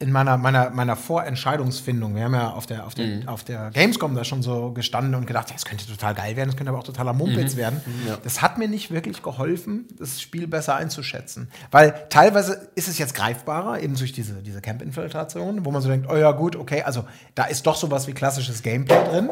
in 0.00 0.12
meiner, 0.12 0.36
meiner, 0.36 0.70
meiner 0.70 0.94
Vorentscheidungsfindung, 0.94 2.14
wir 2.14 2.22
haben 2.22 2.34
ja 2.34 2.50
auf 2.52 2.66
der, 2.66 2.86
auf, 2.86 2.94
der, 2.94 3.06
Mhm. 3.06 3.28
auf 3.28 3.42
der 3.42 3.70
Gamescom 3.72 4.14
da 4.14 4.22
schon 4.22 4.42
so 4.44 4.70
gestanden 4.70 5.16
und 5.16 5.26
gedacht, 5.26 5.48
ja, 5.48 5.54
das 5.54 5.64
könnte 5.64 5.86
total 5.86 6.14
geil 6.14 6.36
werden, 6.36 6.50
das 6.50 6.56
könnte 6.56 6.70
aber 6.70 6.78
auch 6.78 6.84
totaler 6.84 7.12
Mumpitz 7.12 7.54
Mhm. 7.54 7.58
werden. 7.58 7.80
Das 8.22 8.40
hat 8.40 8.58
mir 8.58 8.68
nicht 8.68 8.92
wirklich 8.92 9.22
geholfen, 9.24 9.86
das 9.98 10.20
Spiel 10.20 10.46
besser 10.46 10.76
einzuschätzen. 10.76 11.50
Weil 11.72 12.06
teilweise 12.10 12.68
ist 12.76 12.86
es 12.86 12.98
jetzt 12.98 13.14
greifbarer, 13.14 13.80
eben 13.80 13.96
durch 13.96 14.12
diese, 14.12 14.34
diese 14.42 14.60
Camp-Infiltration, 14.60 15.64
wo 15.64 15.72
man 15.72 15.82
so 15.82 15.88
denkt, 15.88 16.08
oh 16.08 16.16
ja, 16.16 16.30
gut, 16.30 16.54
okay, 16.54 16.82
also 16.82 17.04
da 17.34 17.44
ist 17.46 17.66
doch 17.66 17.74
sowas 17.76 18.06
wie 18.06 18.12
klassisches 18.12 18.62
Gameplay 18.62 19.02
drin. 19.10 19.30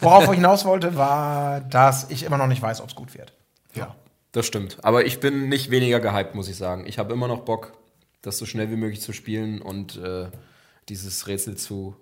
Worauf 0.00 0.24
ich 0.24 0.30
hinaus 0.32 0.64
wollte, 0.64 0.96
war, 0.96 1.60
dass 1.60 2.10
ich 2.10 2.24
immer 2.24 2.36
noch 2.36 2.48
nicht 2.48 2.60
weiß, 2.60 2.80
ob 2.80 2.88
es 2.88 2.94
gut 2.94 3.14
wird. 3.14 3.32
Ja. 3.74 3.94
Das 4.32 4.46
stimmt. 4.46 4.78
Aber 4.82 5.04
ich 5.06 5.20
bin 5.20 5.48
nicht 5.48 5.70
weniger 5.70 6.00
gehypt, 6.00 6.34
muss 6.34 6.48
ich 6.48 6.56
sagen. 6.56 6.84
Ich 6.86 6.98
habe 6.98 7.12
immer 7.12 7.28
noch 7.28 7.40
Bock, 7.42 7.72
das 8.22 8.38
so 8.38 8.46
schnell 8.46 8.70
wie 8.70 8.76
möglich 8.76 9.00
zu 9.00 9.12
spielen 9.12 9.60
und 9.60 9.96
äh, 9.96 10.30
dieses 10.88 11.26
Rätsel 11.26 11.56
zu, 11.56 11.96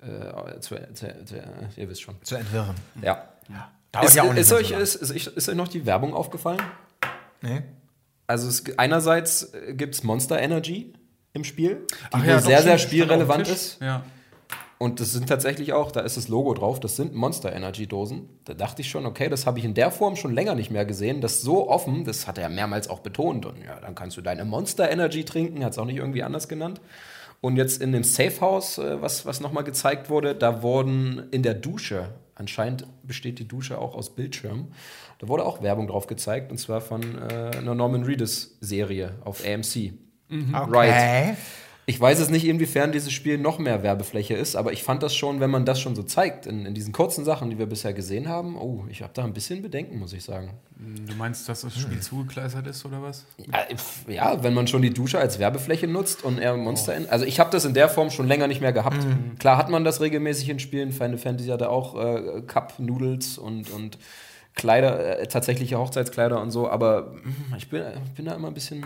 äh, 0.00 0.60
zu, 0.60 0.76
zu, 0.94 1.24
zu 1.24 1.36
ihr 1.76 1.88
wisst 1.88 2.02
schon. 2.02 2.16
Zu 2.22 2.36
entwirren. 2.36 2.74
Ja. 3.02 3.28
Dauert 3.92 4.06
Ist, 4.06 4.16
ja 4.16 4.22
auch 4.22 4.32
nicht 4.32 4.40
ist, 4.42 4.52
euch, 4.52 4.68
so 4.68 4.76
ist, 4.76 4.94
ist, 4.96 5.26
ist 5.28 5.48
euch 5.48 5.56
noch 5.56 5.68
die 5.68 5.86
Werbung 5.86 6.14
aufgefallen? 6.14 6.60
Nee? 7.40 7.62
Also 8.26 8.48
es, 8.48 8.64
einerseits 8.76 9.52
gibt 9.70 9.94
es 9.94 10.02
Monster 10.02 10.38
Energy 10.38 10.92
im 11.32 11.44
Spiel, 11.44 11.86
die 11.86 12.06
Ach 12.10 12.24
ja, 12.24 12.40
sehr, 12.40 12.62
sehr 12.62 12.78
spielrelevant 12.78 13.48
ist. 13.48 13.80
Ja. 13.80 14.04
Und 14.78 15.00
das 15.00 15.10
sind 15.12 15.28
tatsächlich 15.28 15.72
auch, 15.72 15.90
da 15.90 16.00
ist 16.00 16.16
das 16.16 16.28
Logo 16.28 16.54
drauf, 16.54 16.78
das 16.78 16.94
sind 16.94 17.12
Monster 17.12 17.52
Energy 17.52 17.88
Dosen. 17.88 18.28
Da 18.44 18.54
dachte 18.54 18.82
ich 18.82 18.88
schon, 18.88 19.06
okay, 19.06 19.28
das 19.28 19.44
habe 19.44 19.58
ich 19.58 19.64
in 19.64 19.74
der 19.74 19.90
Form 19.90 20.14
schon 20.14 20.32
länger 20.32 20.54
nicht 20.54 20.70
mehr 20.70 20.84
gesehen. 20.84 21.20
Das 21.20 21.42
so 21.42 21.68
offen, 21.68 22.04
das 22.04 22.28
hat 22.28 22.38
er 22.38 22.48
mehrmals 22.48 22.88
auch 22.88 23.00
betont. 23.00 23.44
Und 23.44 23.64
ja, 23.64 23.80
dann 23.80 23.96
kannst 23.96 24.16
du 24.16 24.20
deine 24.20 24.44
Monster 24.44 24.88
Energy 24.88 25.24
trinken, 25.24 25.64
hat 25.64 25.72
es 25.72 25.78
auch 25.78 25.84
nicht 25.84 25.96
irgendwie 25.96 26.22
anders 26.22 26.48
genannt. 26.48 26.80
Und 27.40 27.56
jetzt 27.56 27.82
in 27.82 27.92
dem 27.92 28.04
Safe 28.04 28.40
House, 28.40 28.78
äh, 28.78 29.02
was, 29.02 29.26
was 29.26 29.40
nochmal 29.40 29.64
gezeigt 29.64 30.10
wurde, 30.10 30.34
da 30.34 30.62
wurden 30.62 31.28
in 31.32 31.42
der 31.42 31.54
Dusche, 31.54 32.10
anscheinend 32.36 32.86
besteht 33.02 33.40
die 33.40 33.48
Dusche 33.48 33.78
auch 33.78 33.94
aus 33.94 34.14
Bildschirmen, 34.14 34.72
da 35.18 35.28
wurde 35.28 35.44
auch 35.44 35.62
Werbung 35.62 35.88
drauf 35.88 36.06
gezeigt, 36.06 36.52
und 36.52 36.58
zwar 36.58 36.80
von 36.80 37.02
äh, 37.02 37.56
einer 37.56 37.74
Norman 37.74 38.04
Reedus 38.04 38.56
Serie 38.60 39.16
auf 39.24 39.44
AMC. 39.44 39.92
Right. 40.70 41.36
Ich 41.88 41.98
weiß 41.98 42.18
es 42.18 42.28
nicht, 42.28 42.44
inwiefern 42.44 42.92
dieses 42.92 43.12
Spiel 43.12 43.38
noch 43.38 43.58
mehr 43.58 43.82
Werbefläche 43.82 44.34
ist, 44.34 44.56
aber 44.56 44.74
ich 44.74 44.82
fand 44.82 45.02
das 45.02 45.16
schon, 45.16 45.40
wenn 45.40 45.48
man 45.48 45.64
das 45.64 45.80
schon 45.80 45.96
so 45.96 46.02
zeigt, 46.02 46.44
in, 46.44 46.66
in 46.66 46.74
diesen 46.74 46.92
kurzen 46.92 47.24
Sachen, 47.24 47.48
die 47.48 47.58
wir 47.58 47.64
bisher 47.64 47.94
gesehen 47.94 48.28
haben, 48.28 48.58
oh, 48.58 48.84
ich 48.90 49.00
habe 49.00 49.14
da 49.14 49.24
ein 49.24 49.32
bisschen 49.32 49.62
Bedenken, 49.62 49.98
muss 49.98 50.12
ich 50.12 50.22
sagen. 50.22 50.50
Du 50.76 51.14
meinst, 51.14 51.48
dass 51.48 51.62
das 51.62 51.78
Spiel 51.78 51.98
zugekleistert 52.00 52.66
ist 52.66 52.84
oder 52.84 53.00
was? 53.02 53.24
Ja, 54.06 54.42
wenn 54.42 54.52
man 54.52 54.66
schon 54.66 54.82
die 54.82 54.92
Dusche 54.92 55.18
als 55.18 55.38
Werbefläche 55.38 55.86
nutzt 55.86 56.24
und 56.24 56.36
eher 56.36 56.54
Monster 56.58 56.94
in. 56.94 57.08
Also 57.08 57.24
ich 57.24 57.40
habe 57.40 57.50
das 57.50 57.64
in 57.64 57.72
der 57.72 57.88
Form 57.88 58.10
schon 58.10 58.28
länger 58.28 58.48
nicht 58.48 58.60
mehr 58.60 58.74
gehabt. 58.74 58.98
Klar 59.38 59.56
hat 59.56 59.70
man 59.70 59.82
das 59.82 60.02
regelmäßig 60.02 60.50
in 60.50 60.58
Spielen. 60.58 60.92
Final 60.92 61.16
Fantasy 61.16 61.48
hatte 61.48 61.70
auch 61.70 61.98
äh, 61.98 62.42
Cup-Noodles 62.46 63.38
und, 63.38 63.70
und 63.70 63.96
Kleider, 64.54 65.20
äh, 65.20 65.26
tatsächliche 65.26 65.78
Hochzeitskleider 65.78 66.38
und 66.42 66.50
so, 66.50 66.68
aber 66.68 67.14
mm, 67.14 67.54
ich 67.56 67.70
bin, 67.70 67.82
ich 68.04 68.12
bin 68.12 68.26
da 68.26 68.34
immer 68.34 68.48
ein 68.48 68.54
bisschen. 68.54 68.84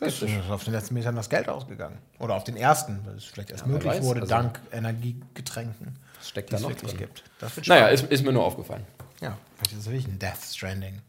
Ist 0.00 0.22
auf 0.50 0.64
den 0.64 0.74
letzten 0.74 0.94
Metern 0.94 1.16
das 1.16 1.28
Geld 1.30 1.48
ausgegangen. 1.48 1.96
Oder 2.18 2.34
auf 2.34 2.44
den 2.44 2.56
ersten, 2.56 3.00
weil 3.06 3.14
es 3.16 3.24
vielleicht 3.24 3.50
erst 3.50 3.66
möglich 3.66 3.92
weiß, 3.94 4.02
wurde, 4.04 4.20
also- 4.22 4.34
dank 4.34 4.60
Energiegetränken, 4.72 5.96
Was 6.18 6.28
steckt 6.28 6.52
da 6.52 6.60
noch 6.60 6.68
wirklich 6.68 6.90
drin? 6.92 7.00
gibt. 7.00 7.24
Das 7.40 7.56
wird 7.56 7.66
Naja, 7.68 7.88
ist, 7.88 8.04
ist 8.04 8.24
mir 8.24 8.32
nur 8.32 8.44
aufgefallen. 8.44 8.84
Ja, 9.20 9.36
vielleicht 9.56 9.72
ist 9.78 9.86
wirklich 9.86 10.06
ein 10.06 10.18
Death 10.18 10.42
Stranding. 10.44 11.00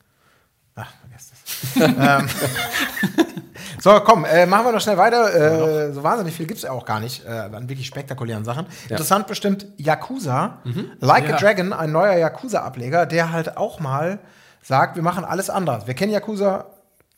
Ach, 0.75 0.93
vergesst 1.01 1.33
es. 1.33 1.75
ähm, 1.81 2.29
so, 3.81 3.99
komm, 4.01 4.25
äh, 4.25 4.45
machen 4.45 4.65
wir 4.67 4.71
noch 4.71 4.79
schnell 4.81 4.97
weiter. 4.97 5.87
Äh, 5.89 5.91
so 5.93 6.03
wahnsinnig 6.03 6.35
viel 6.35 6.45
gibt 6.45 6.57
es 6.57 6.63
ja 6.63 6.71
auch 6.71 6.85
gar 6.85 6.99
nicht 6.99 7.25
äh, 7.25 7.29
an 7.29 7.67
wirklich 7.67 7.87
spektakulären 7.87 8.45
Sachen. 8.45 8.67
Interessant 8.87 9.27
bestimmt 9.27 9.65
Yakuza. 9.77 10.59
Like 10.99 11.25
a 11.25 11.29
Ja. 11.31 11.37
Dragon, 11.37 11.73
ein 11.73 11.91
neuer 11.91 12.15
Yakuza-Ableger, 12.17 13.05
der 13.05 13.31
halt 13.31 13.57
auch 13.57 13.79
mal 13.79 14.19
sagt, 14.61 14.95
wir 14.95 15.03
machen 15.03 15.25
alles 15.25 15.49
anders. 15.49 15.87
Wir 15.87 15.93
kennen 15.95 16.11
Yakuza, 16.11 16.65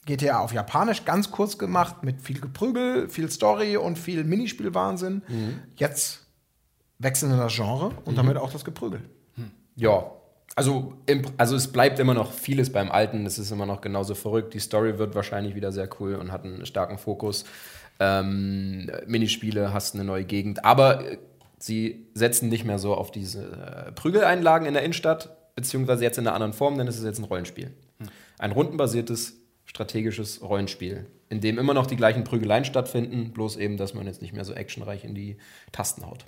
GTA 0.06 0.40
auf 0.40 0.54
Japanisch, 0.54 1.06
ganz 1.06 1.32
kurz 1.32 1.58
gemacht, 1.58 2.04
mit 2.04 2.22
viel 2.22 2.40
Geprügel, 2.40 3.10
viel 3.10 3.30
Story 3.30 3.78
und 3.78 4.00
viel 4.00 4.24
Minispielwahnsinn. 4.24 5.22
Jetzt 5.76 6.26
wechseln 6.98 7.32
wir 7.32 7.38
das 7.38 7.54
Genre 7.54 7.92
und 8.06 8.18
damit 8.18 8.38
auch 8.38 8.52
das 8.52 8.66
Geprügel. 8.66 9.02
Ja, 9.76 10.12
also, 10.56 10.94
im, 11.06 11.22
also 11.38 11.56
es 11.56 11.72
bleibt 11.72 12.00
immer 12.00 12.14
noch 12.14 12.34
vieles 12.34 12.72
beim 12.72 12.92
Alten. 12.92 13.26
Es 13.26 13.40
ist 13.40 13.52
immer 13.52 13.66
noch 13.66 13.80
genauso 13.82 14.16
verrückt. 14.16 14.54
Die 14.54 14.60
Story 14.60 14.98
wird 14.98 15.16
wahrscheinlich 15.16 15.56
wieder 15.56 15.72
sehr 15.72 15.90
cool 16.00 16.16
und 16.16 16.34
hat 16.34 16.44
einen 16.44 16.66
starken 16.66 16.98
Fokus. 16.98 17.46
Ähm, 18.00 18.92
Minispiele, 19.08 19.74
hast 19.74 19.96
eine 19.96 20.04
neue 20.04 20.26
Gegend. 20.26 20.66
Aber 20.66 21.06
äh, 21.06 21.18
sie 21.60 22.08
setzen 22.14 22.50
nicht 22.50 22.66
mehr 22.66 22.80
so 22.80 22.94
auf 22.94 23.12
diese 23.12 23.88
äh, 23.88 23.92
Prügeleinlagen 23.94 24.68
in 24.68 24.74
der 24.74 24.84
Innenstadt, 24.84 25.56
beziehungsweise 25.56 26.04
jetzt 26.04 26.18
in 26.18 26.28
einer 26.28 26.36
anderen 26.36 26.54
Form, 26.54 26.78
denn 26.78 26.88
es 26.88 26.98
ist 26.98 27.06
jetzt 27.06 27.20
ein 27.20 27.26
Rollenspiel. 27.26 27.74
Ein 28.38 28.52
rundenbasiertes, 28.52 29.36
strategisches 29.70 30.42
Rollenspiel, 30.42 31.06
in 31.30 31.42
dem 31.42 31.60
immer 31.60 31.76
noch 31.76 31.86
die 31.86 31.96
gleichen 31.96 32.24
Prügeleien 32.24 32.66
stattfinden, 32.66 33.32
bloß 33.34 33.56
eben, 33.58 33.78
dass 33.78 33.94
man 33.94 34.08
jetzt 34.08 34.22
nicht 34.22 34.34
mehr 34.34 34.44
so 34.44 34.54
actionreich 34.54 35.04
in 35.04 35.14
die 35.14 35.38
Tasten 35.72 36.08
haut. 36.08 36.26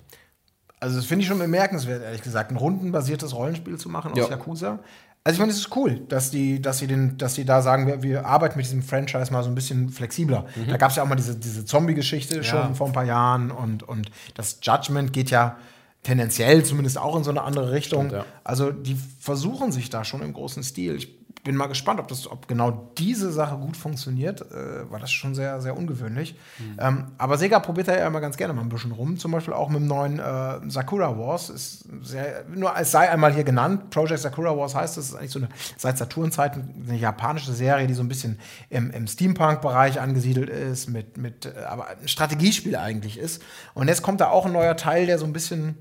Also 0.78 0.96
das 0.96 1.06
finde 1.06 1.22
ich 1.22 1.28
schon 1.28 1.40
bemerkenswert, 1.40 2.02
ehrlich 2.02 2.22
gesagt, 2.22 2.52
ein 2.52 2.56
rundenbasiertes 2.56 3.34
Rollenspiel 3.34 3.78
zu 3.78 3.88
machen 3.88 4.12
aus 4.12 4.18
Ja. 4.18 4.28
Yakuza. 4.28 4.78
Also 5.24 5.36
ich 5.36 5.40
meine, 5.40 5.52
es 5.52 5.58
ist 5.58 5.76
cool, 5.76 6.00
dass 6.08 6.30
die, 6.30 6.62
dass 6.62 6.78
sie 6.78 6.86
den, 6.86 7.18
dass 7.18 7.34
sie 7.34 7.44
da 7.44 7.62
sagen, 7.62 7.86
wir, 7.86 8.02
wir 8.02 8.26
arbeiten 8.26 8.56
mit 8.56 8.66
diesem 8.66 8.82
Franchise 8.82 9.32
mal 9.32 9.42
so 9.42 9.50
ein 9.50 9.54
bisschen 9.56 9.88
flexibler. 9.90 10.46
Mhm. 10.54 10.68
Da 10.70 10.76
gab 10.76 10.90
es 10.90 10.96
ja 10.96 11.02
auch 11.02 11.08
mal 11.08 11.16
diese, 11.16 11.36
diese 11.36 11.64
Zombie-Geschichte 11.64 12.44
schon 12.44 12.76
vor 12.76 12.88
ein 12.88 12.92
paar 12.92 13.04
Jahren 13.04 13.50
und, 13.50 13.82
und 13.82 14.10
das 14.34 14.58
Judgment 14.62 15.12
geht 15.12 15.30
ja 15.30 15.56
tendenziell 16.02 16.64
zumindest 16.64 16.98
auch 16.98 17.16
in 17.16 17.22
so 17.22 17.30
eine 17.30 17.42
andere 17.42 17.70
Richtung. 17.70 18.06
Stimmt, 18.06 18.24
ja. 18.24 18.24
Also 18.42 18.72
die 18.72 18.96
versuchen 19.20 19.70
sich 19.70 19.90
da 19.90 20.04
schon 20.04 20.22
im 20.22 20.32
großen 20.32 20.64
Stil. 20.64 20.96
Ich 20.96 21.21
bin 21.44 21.56
mal 21.56 21.66
gespannt, 21.66 21.98
ob, 21.98 22.06
das, 22.06 22.30
ob 22.30 22.46
genau 22.46 22.92
diese 22.96 23.32
Sache 23.32 23.56
gut 23.56 23.76
funktioniert, 23.76 24.42
äh, 24.42 24.90
weil 24.90 25.00
das 25.00 25.10
schon 25.10 25.34
sehr, 25.34 25.60
sehr 25.60 25.76
ungewöhnlich. 25.76 26.36
Mhm. 26.58 26.76
Ähm, 26.78 27.06
aber 27.18 27.36
Sega 27.36 27.58
probiert 27.58 27.88
da 27.88 27.98
ja 27.98 28.06
immer 28.06 28.20
ganz 28.20 28.36
gerne 28.36 28.52
mal 28.52 28.62
ein 28.62 28.68
bisschen 28.68 28.92
rum. 28.92 29.18
Zum 29.18 29.32
Beispiel 29.32 29.52
auch 29.52 29.68
mit 29.68 29.80
dem 29.80 29.88
neuen 29.88 30.20
äh, 30.20 30.70
Sakura 30.70 31.18
Wars. 31.18 31.50
Ist 31.50 31.84
sehr, 32.02 32.44
nur 32.54 32.72
es 32.76 32.92
sei 32.92 33.10
einmal 33.10 33.32
hier 33.34 33.42
genannt, 33.42 33.90
Project 33.90 34.20
Sakura 34.20 34.56
Wars 34.56 34.74
heißt, 34.74 34.96
das 34.96 35.06
ist 35.06 35.14
eigentlich 35.16 35.32
so 35.32 35.40
eine 35.40 35.48
seit 35.76 35.98
Saturn-Zeiten 35.98 36.84
eine 36.88 36.96
japanische 36.96 37.52
Serie, 37.52 37.88
die 37.88 37.94
so 37.94 38.02
ein 38.02 38.08
bisschen 38.08 38.38
im, 38.70 38.90
im 38.92 39.08
Steampunk-Bereich 39.08 40.00
angesiedelt 40.00 40.48
ist, 40.48 40.88
mit, 40.88 41.16
mit 41.16 41.46
äh, 41.46 41.64
aber 41.64 41.88
ein 41.88 42.06
Strategiespiel 42.06 42.76
eigentlich 42.76 43.18
ist. 43.18 43.42
Und 43.74 43.88
jetzt 43.88 44.02
kommt 44.02 44.20
da 44.20 44.28
auch 44.28 44.46
ein 44.46 44.52
neuer 44.52 44.76
Teil, 44.76 45.06
der 45.06 45.18
so 45.18 45.24
ein 45.24 45.32
bisschen, 45.32 45.78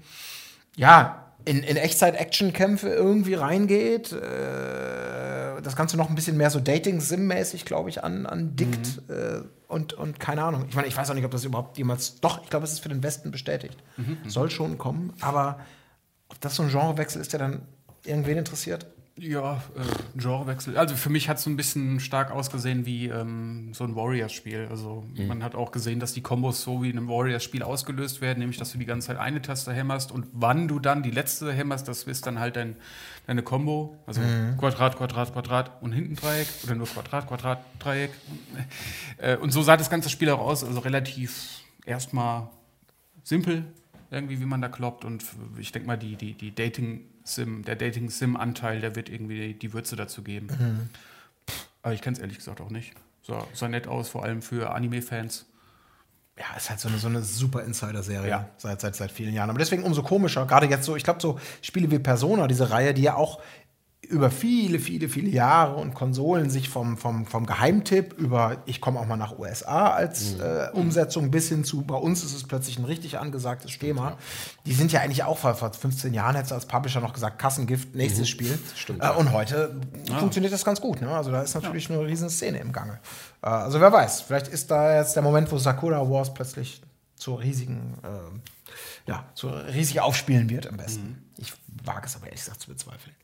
ja, 0.76 1.28
in, 1.46 1.64
in 1.64 1.78
Echtzeit-Action-Kämpfe 1.78 2.90
irgendwie 2.90 3.34
reingeht. 3.34 4.12
Äh, 4.12 5.41
das 5.62 5.76
Ganze 5.76 5.98
noch 5.98 6.10
ein 6.10 6.16
bisschen 6.16 6.38
mehr 6.38 6.50
so 6.50 6.60
Dating-Sim-mäßig, 6.60 7.66
glaube 7.66 7.90
ich, 7.90 8.04
an, 8.04 8.26
andickt. 8.26 9.02
Mhm. 9.08 9.14
Äh, 9.14 9.42
und, 9.68 9.94
und 9.94 10.20
keine 10.20 10.44
Ahnung. 10.44 10.66
Ich 10.68 10.76
meine, 10.76 10.88
ich 10.88 10.98
weiß 10.98 11.10
auch 11.10 11.14
nicht, 11.14 11.26
ob 11.26 11.32
das 11.32 11.46
überhaupt 11.46 11.78
jemals. 11.78 12.20
Doch, 12.20 12.44
ich 12.44 12.50
glaube, 12.50 12.66
es 12.66 12.74
ist 12.74 12.80
für 12.80 12.90
den 12.90 13.04
Westen 13.04 13.32
bestätigt. 13.32 13.78
Mhm. 13.98 14.18
mhm. 14.24 14.30
Soll 14.30 14.50
schon 14.50 14.78
kommen. 14.78 15.14
Aber 15.22 15.60
ob 16.30 16.40
das 16.42 16.56
so 16.56 16.64
ein 16.64 16.70
Genrewechsel 16.70 17.22
ist, 17.22 17.34
der 17.34 17.40
dann 17.40 17.62
irgendwen 18.06 18.38
interessiert? 18.38 18.86
Ja, 19.22 19.62
äh, 19.76 20.20
Genrewechsel. 20.20 20.80
Also 20.80 20.96
für 20.96 21.12
mich 21.12 21.30
hat 21.30 21.38
es 21.38 21.44
so 21.44 21.52
ein 21.52 21.56
bisschen 21.56 22.00
stark 22.00 22.32
ausgesehen 22.32 22.88
wie 22.88 23.08
ähm, 23.08 23.72
so 23.72 23.84
ein 23.84 23.96
Warriors-Spiel. 23.96 24.68
Also 24.68 25.04
mhm. 25.16 25.28
man 25.28 25.44
hat 25.44 25.54
auch 25.54 25.72
gesehen, 25.72 26.00
dass 26.00 26.14
die 26.14 26.22
Kombos 26.22 26.64
so 26.64 26.82
wie 26.82 26.90
in 26.90 26.98
einem 26.98 27.08
Warriors-Spiel 27.08 27.62
ausgelöst 27.62 28.22
werden, 28.22 28.40
nämlich 28.40 28.58
dass 28.58 28.72
du 28.72 28.80
die 28.80 28.86
ganze 28.88 29.10
Zeit 29.10 29.18
eine 29.18 29.40
Taste 29.40 29.74
hämmerst 29.74 30.12
und 30.12 30.26
wann 30.34 30.68
du 30.68 30.80
dann 30.80 31.04
die 31.04 31.12
letzte 31.12 31.54
hämmerst, 31.54 31.88
das 31.88 32.04
ist 32.04 32.26
dann 32.26 32.40
halt 32.40 32.56
dein, 32.56 32.78
deine 33.28 33.44
Combo. 33.44 33.96
Also 34.08 34.22
mhm. 34.22 34.58
Quadrat, 34.58 34.98
Quadrat, 34.98 35.34
Quadrat 35.34 35.82
und 35.84 35.92
hinten 35.92 36.16
Dreieck 36.16 36.48
oder 36.64 36.74
nur 36.74 36.88
Quadrat, 36.88 37.28
Quadrat, 37.28 37.64
Dreieck. 37.78 38.12
Äh, 39.18 39.38
und 39.38 39.52
so 39.52 39.62
sah 39.62 39.78
das 39.78 39.92
ganze 39.92 40.10
Spiel 40.10 40.32
auch 40.32 40.40
aus, 40.40 40.64
also 40.64 40.80
relativ 40.80 41.60
erstmal 41.86 42.50
simpel, 43.24 43.66
irgendwie, 44.12 44.40
wie 44.40 44.46
man 44.46 44.62
da 44.62 44.68
kloppt. 44.68 45.06
Und 45.06 45.24
ich 45.58 45.72
denke 45.72 45.88
mal, 45.88 45.98
die, 45.98 46.16
die, 46.16 46.34
die 46.34 46.54
Dating-Sim, 46.54 47.64
der 47.64 47.78
Dating-Sim-Anteil, 47.78 48.82
der 48.82 48.96
wird 48.96 49.10
irgendwie 49.10 49.54
die 49.54 49.74
Würze 49.74 49.96
dazu 49.96 50.22
geben. 50.22 50.48
Mhm. 50.48 50.90
Aber 51.82 51.94
ich 51.94 52.02
kenne 52.02 52.16
es 52.16 52.22
ehrlich 52.22 52.38
gesagt 52.38 52.62
auch 52.62 52.70
nicht. 52.70 52.94
So, 53.24 53.48
sah 53.54 53.68
nett 53.68 53.88
aus, 53.88 54.10
vor 54.10 54.24
allem 54.24 54.42
für 54.42 54.72
Anime-Fans. 54.76 55.46
Ja, 56.38 56.58
ist 56.58 56.70
halt 56.70 56.80
so 56.80 56.88
eine, 56.88 56.98
so 56.98 57.08
eine 57.08 57.22
super 57.22 57.64
Insider-Serie 57.64 58.30
ja. 58.30 58.50
seit, 58.58 58.82
seit, 58.82 58.96
seit 58.96 59.12
vielen 59.12 59.34
Jahren. 59.34 59.50
Aber 59.50 59.60
deswegen 59.60 59.84
umso 59.84 60.02
komischer, 60.02 60.46
gerade 60.46 60.66
jetzt 60.68 60.86
so, 60.86 60.96
ich 60.96 61.04
glaube, 61.04 61.22
so 61.22 61.40
Spiele 61.62 61.92
wie 61.92 62.00
Persona, 62.00 62.48
diese 62.48 62.70
Reihe, 62.70 62.94
die 62.94 63.04
ja 63.04 63.16
auch 63.16 63.42
über 64.10 64.32
viele, 64.32 64.80
viele, 64.80 65.10
viele 65.10 65.30
Jahre 65.30 65.76
und 65.76 65.94
Konsolen 65.94 66.50
sich 66.50 66.70
vom, 66.70 66.98
vom, 66.98 67.26
vom 67.28 67.46
Geheimtipp 67.46 68.14
über 68.18 68.58
ich 68.66 68.82
komme 68.82 69.00
auch 69.00 69.06
mal 69.06 69.16
nach 69.16 69.38
USA 69.38 69.92
als 69.92 70.34
mhm. 70.34 70.42
äh, 70.42 70.70
Umsetzung 70.72 71.30
bis 71.30 71.50
hin 71.50 71.64
zu 71.64 71.84
bei 71.84 71.96
uns 71.96 72.24
ist 72.24 72.34
es 72.34 72.44
plötzlich 72.44 72.80
ein 72.80 72.86
richtig 72.86 73.20
angesagtes 73.20 73.78
Thema. 73.78 74.18
Die 74.66 74.74
sind 74.74 74.92
ja 74.92 75.02
eigentlich 75.02 75.24
auch 75.24 75.38
vor, 75.38 75.54
vor 75.54 75.72
15 75.72 76.14
Jahren, 76.14 76.36
hätte 76.36 76.56
als 76.56 76.66
Publisher 76.66 77.00
noch 77.00 77.14
gesagt, 77.14 77.38
Kassengift, 77.38 77.94
nächstes 77.94 78.22
mhm. 78.22 78.32
Spiel. 78.32 78.60
Stimmt, 78.76 79.04
äh, 79.04 79.10
und 79.12 79.32
heute 79.32 79.80
ja. 80.10 80.18
funktioniert 80.18 80.52
das 80.52 80.66
ganz 80.66 80.82
gut. 80.82 81.00
Ne? 81.02 81.10
Also 81.10 81.32
da 81.32 81.44
ist 81.44 81.54
natürlich 81.54 81.88
ja. 81.88 81.96
eine 81.96 82.08
riesen 82.08 82.30
Szene 82.30 82.60
im 82.60 82.72
Gange. 82.72 83.00
Äh, 83.44 83.50
also 83.50 83.80
wer 83.80 83.94
weiß, 83.94 84.22
vielleicht 84.22 84.48
ist 84.48 84.72
da 84.72 84.98
jetzt 84.98 85.16
der 85.16 85.24
Moment, 85.24 85.52
wo 85.52 85.58
Sakura 85.58 86.10
Wars 86.10 86.34
plötzlich 86.34 86.82
zur 87.16 87.40
riesigen, 87.40 87.94
äh, 88.04 89.10
ja, 89.10 89.26
zu 89.36 89.48
riesig 89.48 90.02
aufspielen 90.02 90.50
wird 90.50 90.68
am 90.68 90.78
besten. 90.78 91.04
Mhm. 91.04 91.18
Ich 91.38 91.54
wage 91.84 92.08
es 92.08 92.16
aber 92.16 92.26
ehrlich 92.26 92.42
gesagt 92.42 92.62
zu 92.62 92.70
bezweifeln. 92.70 93.16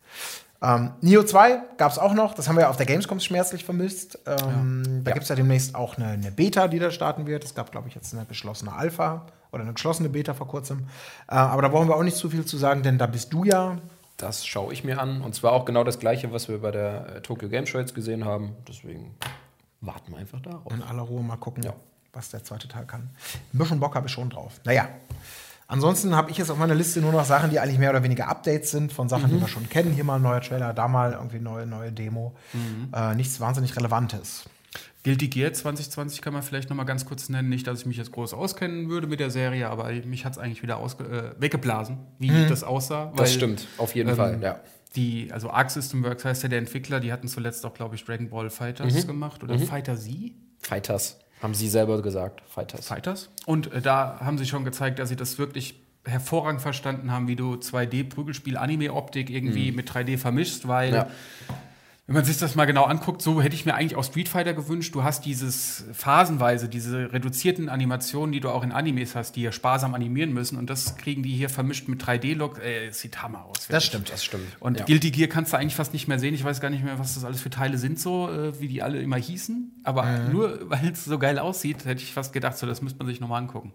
Ähm, 0.60 0.92
Neo 1.00 1.22
2 1.22 1.60
gab 1.76 1.92
es 1.92 1.98
auch 1.98 2.14
noch, 2.14 2.34
das 2.34 2.48
haben 2.48 2.56
wir 2.56 2.68
auf 2.68 2.76
der 2.76 2.86
Gamescom 2.86 3.20
schmerzlich 3.20 3.64
vermisst. 3.64 4.18
Ähm, 4.26 4.82
ja. 4.84 4.90
Da 5.04 5.10
ja. 5.10 5.14
gibt 5.14 5.22
es 5.22 5.28
ja 5.28 5.36
demnächst 5.36 5.74
auch 5.74 5.96
eine, 5.96 6.08
eine, 6.08 6.32
Beta, 6.32 6.66
die 6.66 6.78
da 6.78 6.90
starten 6.90 7.26
wird. 7.26 7.44
Es 7.44 7.54
gab, 7.54 7.70
glaube 7.70 7.88
ich, 7.88 7.94
jetzt 7.94 8.12
eine 8.12 8.24
geschlossene 8.24 8.72
Alpha 8.72 9.26
oder 9.52 9.62
eine 9.62 9.72
geschlossene 9.72 10.08
Beta 10.08 10.34
vor 10.34 10.48
kurzem. 10.48 10.88
Äh, 11.28 11.34
aber 11.34 11.62
da 11.62 11.68
brauchen 11.68 11.88
wir 11.88 11.94
auch 11.94 12.02
nicht 12.02 12.16
zu 12.16 12.28
viel 12.28 12.44
zu 12.44 12.56
sagen, 12.56 12.82
denn 12.82 12.98
da 12.98 13.06
bist 13.06 13.32
du 13.32 13.44
ja. 13.44 13.78
Das 14.16 14.44
schaue 14.44 14.72
ich 14.72 14.82
mir 14.82 15.00
an. 15.00 15.22
Und 15.22 15.36
zwar 15.36 15.52
auch 15.52 15.64
genau 15.64 15.84
das 15.84 16.00
gleiche, 16.00 16.32
was 16.32 16.48
wir 16.48 16.60
bei 16.60 16.72
der 16.72 17.16
äh, 17.16 17.20
Tokyo 17.22 17.48
Game 17.48 17.66
Show 17.66 17.78
jetzt 17.78 17.94
gesehen 17.94 18.24
haben. 18.24 18.56
Deswegen 18.66 19.14
warten 19.80 20.10
wir 20.10 20.18
einfach 20.18 20.40
darauf. 20.40 20.72
In 20.72 20.82
aller 20.82 21.02
Ruhe 21.02 21.22
mal 21.22 21.36
gucken, 21.36 21.62
ja. 21.62 21.72
was 22.12 22.30
der 22.30 22.42
zweite 22.42 22.66
Teil 22.66 22.84
kann. 22.84 23.10
Ein 23.54 23.58
bisschen 23.58 23.78
Bock 23.78 23.94
habe 23.94 24.08
ich 24.08 24.12
schon 24.12 24.28
drauf. 24.28 24.60
Naja. 24.64 24.88
Ansonsten 25.70 26.16
habe 26.16 26.30
ich 26.30 26.38
jetzt 26.38 26.50
auf 26.50 26.56
meiner 26.56 26.74
Liste 26.74 27.00
nur 27.02 27.12
noch 27.12 27.26
Sachen, 27.26 27.50
die 27.50 27.60
eigentlich 27.60 27.78
mehr 27.78 27.90
oder 27.90 28.02
weniger 28.02 28.26
Updates 28.28 28.70
sind 28.70 28.90
von 28.90 29.10
Sachen, 29.10 29.30
mhm. 29.30 29.34
die 29.34 29.40
wir 29.42 29.48
schon 29.48 29.68
kennen. 29.68 29.92
Hier 29.92 30.02
mal 30.02 30.16
ein 30.16 30.22
neuer 30.22 30.40
Trailer, 30.40 30.72
da 30.72 30.88
mal 30.88 31.12
irgendwie 31.12 31.40
neue, 31.40 31.66
neue 31.66 31.92
Demo. 31.92 32.34
Mhm. 32.54 32.88
Äh, 32.94 33.14
nichts 33.14 33.38
wahnsinnig 33.38 33.76
Relevantes. 33.76 34.44
Guilty 35.04 35.28
Gear 35.28 35.52
2020 35.52 36.22
kann 36.22 36.32
man 36.32 36.42
vielleicht 36.42 36.70
noch 36.70 36.76
mal 36.76 36.84
ganz 36.84 37.04
kurz 37.04 37.28
nennen. 37.28 37.50
Nicht, 37.50 37.66
dass 37.66 37.80
ich 37.80 37.86
mich 37.86 37.98
jetzt 37.98 38.12
groß 38.12 38.32
auskennen 38.32 38.88
würde 38.88 39.06
mit 39.06 39.20
der 39.20 39.30
Serie, 39.30 39.68
aber 39.68 39.90
mich 39.90 40.24
hat 40.24 40.32
es 40.32 40.38
eigentlich 40.38 40.62
wieder 40.62 40.80
äh, 40.80 41.38
weggeblasen, 41.38 41.98
wie 42.18 42.30
mhm. 42.30 42.48
das 42.48 42.64
aussah. 42.64 43.10
Weil, 43.12 43.24
das 43.24 43.34
stimmt, 43.34 43.66
auf 43.76 43.94
jeden 43.94 44.08
ähm, 44.08 44.16
Fall, 44.16 44.42
ja. 44.42 44.60
Die, 44.96 45.30
also 45.32 45.50
Arc 45.50 45.70
System 45.70 46.02
Works 46.02 46.24
heißt 46.24 46.42
ja 46.44 46.48
der 46.48 46.60
Entwickler, 46.60 46.98
die 46.98 47.12
hatten 47.12 47.28
zuletzt 47.28 47.66
auch, 47.66 47.74
glaube 47.74 47.94
ich, 47.94 48.04
Dragon 48.06 48.30
Ball 48.30 48.48
Fighters 48.48 48.94
mhm. 48.94 49.06
gemacht 49.06 49.42
oder 49.42 49.58
mhm. 49.58 49.66
Fighter 49.66 49.96
Z. 49.96 50.32
Fighters. 50.60 51.18
Haben 51.42 51.54
Sie 51.54 51.68
selber 51.68 52.02
gesagt, 52.02 52.42
Fighters. 52.48 52.86
Fighters. 52.86 53.30
Und 53.46 53.72
äh, 53.72 53.80
da 53.80 54.20
haben 54.20 54.38
sie 54.38 54.46
schon 54.46 54.64
gezeigt, 54.64 54.98
dass 54.98 55.08
sie 55.08 55.16
das 55.16 55.38
wirklich 55.38 55.80
hervorragend 56.04 56.62
verstanden 56.62 57.12
haben, 57.12 57.28
wie 57.28 57.36
du 57.36 57.54
2D-Prügelspiel-Anime-Optik 57.54 59.30
irgendwie 59.30 59.70
mhm. 59.70 59.76
mit 59.76 59.90
3D 59.90 60.18
vermischst, 60.18 60.66
weil 60.66 60.94
ja 60.94 61.08
wenn 62.08 62.14
man 62.14 62.24
sich 62.24 62.38
das 62.38 62.54
mal 62.54 62.64
genau 62.64 62.84
anguckt, 62.84 63.20
so 63.20 63.42
hätte 63.42 63.54
ich 63.54 63.66
mir 63.66 63.74
eigentlich 63.74 63.94
auch 63.94 64.02
Street 64.02 64.30
Fighter 64.30 64.54
gewünscht. 64.54 64.94
Du 64.94 65.04
hast 65.04 65.26
dieses 65.26 65.84
phasenweise, 65.92 66.66
diese 66.66 67.12
reduzierten 67.12 67.68
Animationen, 67.68 68.32
die 68.32 68.40
du 68.40 68.48
auch 68.48 68.62
in 68.62 68.72
Animes 68.72 69.14
hast, 69.14 69.36
die 69.36 69.42
ja 69.42 69.52
sparsam 69.52 69.92
animieren 69.92 70.32
müssen. 70.32 70.56
Und 70.56 70.70
das 70.70 70.96
kriegen 70.96 71.22
die 71.22 71.34
hier 71.34 71.50
vermischt 71.50 71.86
mit 71.86 72.02
3D-Look. 72.02 72.64
Äh, 72.64 72.92
sieht 72.92 73.22
hammer 73.22 73.44
aus. 73.44 73.68
Das 73.68 73.84
stimmt, 73.84 74.10
das 74.10 74.24
stimmt. 74.24 74.46
Und 74.58 74.78
ja. 74.78 74.86
Guilty 74.86 75.10
Gear 75.10 75.28
kannst 75.28 75.52
du 75.52 75.58
eigentlich 75.58 75.74
fast 75.74 75.92
nicht 75.92 76.08
mehr 76.08 76.18
sehen. 76.18 76.32
Ich 76.32 76.42
weiß 76.42 76.62
gar 76.62 76.70
nicht 76.70 76.82
mehr, 76.82 76.98
was 76.98 77.14
das 77.14 77.26
alles 77.26 77.42
für 77.42 77.50
Teile 77.50 77.76
sind, 77.76 78.00
so 78.00 78.30
äh, 78.30 78.58
wie 78.58 78.68
die 78.68 78.82
alle 78.82 79.02
immer 79.02 79.18
hießen. 79.18 79.82
Aber 79.84 80.04
mhm. 80.04 80.32
nur 80.32 80.58
weil 80.70 80.88
es 80.88 81.04
so 81.04 81.18
geil 81.18 81.38
aussieht, 81.38 81.84
hätte 81.84 82.02
ich 82.02 82.14
fast 82.14 82.32
gedacht, 82.32 82.56
so 82.56 82.66
das 82.66 82.80
müsste 82.80 83.00
man 83.00 83.08
sich 83.08 83.20
nochmal 83.20 83.42
angucken. 83.42 83.74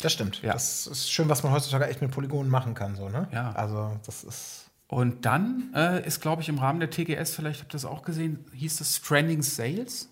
Das 0.00 0.14
stimmt. 0.14 0.40
Ja. 0.40 0.54
Das 0.54 0.86
ist 0.86 1.12
schön, 1.12 1.28
was 1.28 1.42
man 1.42 1.52
heutzutage 1.52 1.86
echt 1.88 2.00
mit 2.00 2.10
Polygonen 2.10 2.50
machen 2.50 2.72
kann, 2.72 2.96
so, 2.96 3.10
ne? 3.10 3.28
Ja. 3.32 3.52
Also, 3.52 3.92
das 4.06 4.24
ist. 4.24 4.65
Und 4.88 5.24
dann 5.24 5.72
äh, 5.74 6.06
ist, 6.06 6.20
glaube 6.20 6.42
ich, 6.42 6.48
im 6.48 6.58
Rahmen 6.58 6.78
der 6.78 6.90
TGS, 6.90 7.34
vielleicht 7.34 7.60
habt 7.60 7.70
ihr 7.70 7.78
das 7.78 7.84
auch 7.84 8.02
gesehen, 8.02 8.44
hieß 8.54 8.80
es 8.80 8.96
Stranding 8.96 9.42
Sales? 9.42 10.08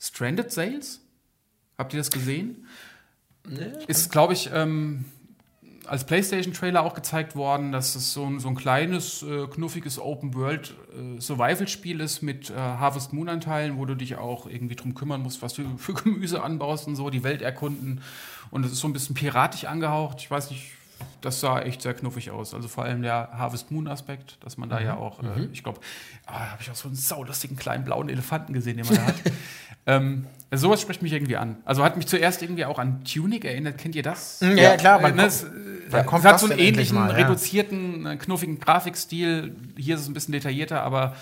Stranded 0.00 0.50
Sales? 0.50 1.00
Habt 1.78 1.94
ihr 1.94 1.98
das 1.98 2.10
gesehen? 2.10 2.66
Nee, 3.48 3.72
ist, 3.86 4.10
glaube 4.10 4.32
ich, 4.32 4.50
ähm, 4.52 5.04
als 5.86 6.04
PlayStation-Trailer 6.04 6.82
auch 6.82 6.94
gezeigt 6.94 7.34
worden, 7.34 7.72
dass 7.72 7.96
es 7.96 8.12
so 8.12 8.24
ein, 8.24 8.40
so 8.40 8.48
ein 8.48 8.54
kleines, 8.54 9.22
äh, 9.22 9.46
knuffiges 9.46 9.98
Open-World-Survival-Spiel 9.98 12.00
äh, 12.00 12.04
ist 12.04 12.22
mit 12.22 12.50
äh, 12.50 12.54
Harvest 12.54 13.12
Moon-Anteilen, 13.12 13.78
wo 13.78 13.84
du 13.84 13.96
dich 13.96 14.16
auch 14.16 14.46
irgendwie 14.46 14.76
drum 14.76 14.94
kümmern 14.94 15.22
musst, 15.22 15.42
was 15.42 15.54
du 15.54 15.64
für 15.78 15.94
Gemüse 15.94 16.42
anbaust 16.42 16.86
und 16.86 16.96
so, 16.96 17.10
die 17.10 17.24
Welt 17.24 17.42
erkunden. 17.42 18.00
Und 18.50 18.64
es 18.64 18.72
ist 18.72 18.80
so 18.80 18.88
ein 18.88 18.92
bisschen 18.92 19.14
piratisch 19.14 19.64
angehaucht. 19.64 20.18
Ich 20.20 20.30
weiß 20.30 20.50
nicht, 20.50 20.72
das 21.22 21.40
sah 21.40 21.60
echt 21.60 21.82
sehr 21.82 21.94
knuffig 21.94 22.30
aus. 22.30 22.52
Also 22.52 22.68
vor 22.68 22.84
allem 22.84 23.02
der 23.02 23.30
Harvest 23.32 23.70
Moon 23.70 23.88
Aspekt, 23.88 24.36
dass 24.44 24.58
man 24.58 24.68
da 24.68 24.80
mhm. 24.80 24.86
ja 24.86 24.96
auch, 24.96 25.22
äh, 25.22 25.26
mhm. 25.26 25.48
ich 25.52 25.62
glaube, 25.62 25.80
ah, 26.26 26.38
da 26.38 26.50
habe 26.50 26.62
ich 26.62 26.70
auch 26.70 26.74
so 26.74 26.88
einen 26.88 26.96
saulustigen 26.96 27.56
kleinen 27.56 27.84
blauen 27.84 28.08
Elefanten 28.08 28.52
gesehen, 28.52 28.76
den 28.76 28.86
man 28.86 28.96
da 28.96 29.06
hat. 29.06 29.14
ähm, 29.86 30.26
also 30.50 30.66
sowas 30.66 30.82
spricht 30.82 31.00
mich 31.00 31.12
irgendwie 31.12 31.36
an. 31.36 31.56
Also 31.64 31.84
hat 31.84 31.96
mich 31.96 32.06
zuerst 32.06 32.42
irgendwie 32.42 32.64
auch 32.64 32.78
an 32.78 33.04
Tunic 33.04 33.44
erinnert. 33.44 33.78
Kennt 33.78 33.94
ihr 33.94 34.02
das? 34.02 34.40
Ja, 34.40 34.50
ja 34.50 34.76
klar. 34.76 35.00
Man 35.00 35.18
äh, 35.18 35.22
das, 35.22 35.46
ja, 35.90 36.02
kommt 36.02 36.24
hat 36.24 36.40
so 36.40 36.46
einen 36.50 36.58
ähnlichen, 36.58 36.96
mal, 36.96 37.10
ja. 37.10 37.16
reduzierten, 37.16 38.04
äh, 38.06 38.16
knuffigen 38.16 38.58
Grafikstil. 38.58 39.56
Hier 39.76 39.94
ist 39.94 40.02
es 40.02 40.08
ein 40.08 40.14
bisschen 40.14 40.32
detaillierter, 40.32 40.82
aber 40.82 41.14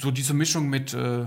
so 0.00 0.10
diese 0.10 0.34
Mischung 0.34 0.68
mit 0.68 0.94
äh, 0.94 1.24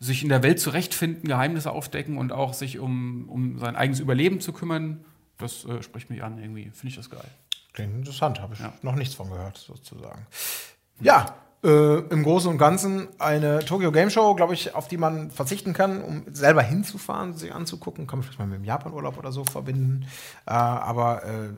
sich 0.00 0.22
in 0.22 0.28
der 0.28 0.42
Welt 0.42 0.58
zurechtfinden, 0.58 1.28
Geheimnisse 1.28 1.70
aufdecken 1.70 2.18
und 2.18 2.32
auch 2.32 2.54
sich 2.54 2.78
um, 2.78 3.28
um 3.28 3.58
sein 3.58 3.76
eigenes 3.76 4.00
Überleben 4.00 4.40
zu 4.40 4.52
kümmern 4.52 5.04
das 5.40 5.64
äh, 5.64 5.82
spricht 5.82 6.10
mich 6.10 6.22
an 6.22 6.38
irgendwie. 6.38 6.70
Finde 6.70 6.88
ich 6.88 6.96
das 6.96 7.10
geil. 7.10 7.28
Klingt 7.72 7.94
interessant, 7.94 8.40
habe 8.40 8.54
ich 8.54 8.60
ja. 8.60 8.72
noch 8.82 8.94
nichts 8.94 9.14
von 9.14 9.30
gehört, 9.30 9.56
sozusagen. 9.56 10.26
Ja, 11.00 11.34
äh, 11.62 11.98
im 11.98 12.22
Großen 12.22 12.50
und 12.50 12.58
Ganzen 12.58 13.08
eine 13.18 13.60
Tokyo 13.60 13.92
Game 13.92 14.10
Show, 14.10 14.34
glaube 14.34 14.54
ich, 14.54 14.74
auf 14.74 14.88
die 14.88 14.96
man 14.96 15.30
verzichten 15.30 15.72
kann, 15.72 16.02
um 16.02 16.24
selber 16.32 16.62
hinzufahren, 16.62 17.34
sich 17.34 17.54
anzugucken. 17.54 18.06
Kann 18.06 18.18
man 18.18 18.24
vielleicht 18.24 18.38
mal 18.38 18.46
mit 18.46 18.58
dem 18.58 18.64
Japan-Urlaub 18.64 19.18
oder 19.18 19.30
so 19.30 19.44
verbinden. 19.44 20.06
Äh, 20.46 20.52
aber 20.52 21.24
äh, 21.24 21.48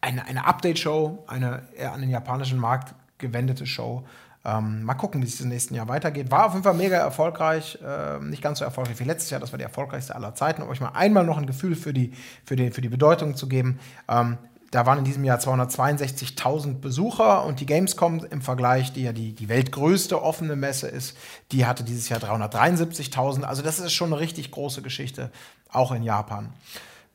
eine, 0.00 0.24
eine 0.24 0.46
Update-Show, 0.46 1.24
eine 1.26 1.68
eher 1.76 1.92
an 1.92 2.00
den 2.00 2.10
japanischen 2.10 2.58
Markt 2.58 2.94
gewendete 3.18 3.66
Show, 3.66 4.06
ähm, 4.44 4.84
mal 4.84 4.94
gucken, 4.94 5.22
wie 5.22 5.26
es 5.26 5.40
im 5.40 5.48
nächsten 5.48 5.74
Jahr 5.74 5.88
weitergeht. 5.88 6.30
War 6.30 6.46
auf 6.46 6.52
jeden 6.52 6.64
Fall 6.64 6.74
mega 6.74 6.96
erfolgreich. 6.96 7.78
Äh, 7.84 8.18
nicht 8.20 8.42
ganz 8.42 8.60
so 8.60 8.64
erfolgreich 8.64 8.98
wie 8.98 9.04
letztes 9.04 9.30
Jahr. 9.30 9.40
Das 9.40 9.52
war 9.52 9.58
die 9.58 9.64
erfolgreichste 9.64 10.14
aller 10.14 10.34
Zeiten. 10.34 10.62
Um 10.62 10.68
euch 10.68 10.80
mal 10.80 10.92
einmal 10.94 11.24
noch 11.24 11.36
ein 11.36 11.46
Gefühl 11.46 11.76
für 11.76 11.92
die, 11.92 12.12
für 12.44 12.56
die, 12.56 12.70
für 12.70 12.80
die 12.80 12.88
Bedeutung 12.88 13.36
zu 13.36 13.48
geben. 13.48 13.78
Ähm, 14.08 14.38
da 14.70 14.86
waren 14.86 14.98
in 14.98 15.04
diesem 15.04 15.24
Jahr 15.24 15.38
262.000 15.38 16.80
Besucher 16.80 17.44
und 17.44 17.60
die 17.60 17.66
Gamescom 17.66 18.24
im 18.30 18.40
Vergleich, 18.40 18.92
die 18.92 19.02
ja 19.02 19.12
die, 19.12 19.34
die 19.34 19.48
weltgrößte 19.48 20.22
offene 20.22 20.54
Messe 20.54 20.86
ist, 20.86 21.16
die 21.50 21.66
hatte 21.66 21.82
dieses 21.82 22.08
Jahr 22.08 22.20
373.000. 22.20 23.42
Also 23.42 23.62
das 23.62 23.80
ist 23.80 23.92
schon 23.92 24.12
eine 24.12 24.20
richtig 24.20 24.52
große 24.52 24.80
Geschichte, 24.80 25.32
auch 25.70 25.90
in 25.90 26.04
Japan. 26.04 26.52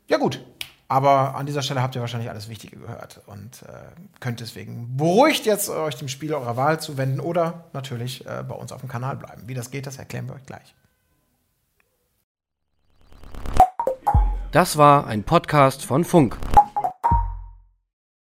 Ja 0.07 0.17
gut, 0.17 0.43
aber 0.87 1.35
an 1.35 1.45
dieser 1.45 1.61
Stelle 1.61 1.81
habt 1.81 1.95
ihr 1.95 2.01
wahrscheinlich 2.01 2.29
alles 2.29 2.47
Wichtige 2.47 2.77
gehört 2.77 3.21
und 3.25 3.63
äh, 3.63 4.19
könnt 4.19 4.39
deswegen 4.39 4.97
beruhigt 4.97 5.45
jetzt 5.45 5.69
euch 5.69 5.95
dem 5.95 6.07
Spiel 6.07 6.33
eurer 6.33 6.57
Wahl 6.57 6.79
zuwenden 6.79 7.19
oder 7.19 7.65
natürlich 7.73 8.25
äh, 8.25 8.43
bei 8.47 8.55
uns 8.55 8.71
auf 8.71 8.81
dem 8.81 8.89
Kanal 8.89 9.15
bleiben. 9.15 9.43
Wie 9.47 9.55
das 9.55 9.71
geht, 9.71 9.87
das 9.87 9.97
erklären 9.97 10.27
wir 10.27 10.35
euch 10.35 10.45
gleich. 10.45 10.75
Das 14.51 14.77
war 14.77 15.07
ein 15.07 15.23
Podcast 15.23 15.83
von 15.83 16.05
Funk. 16.05 16.37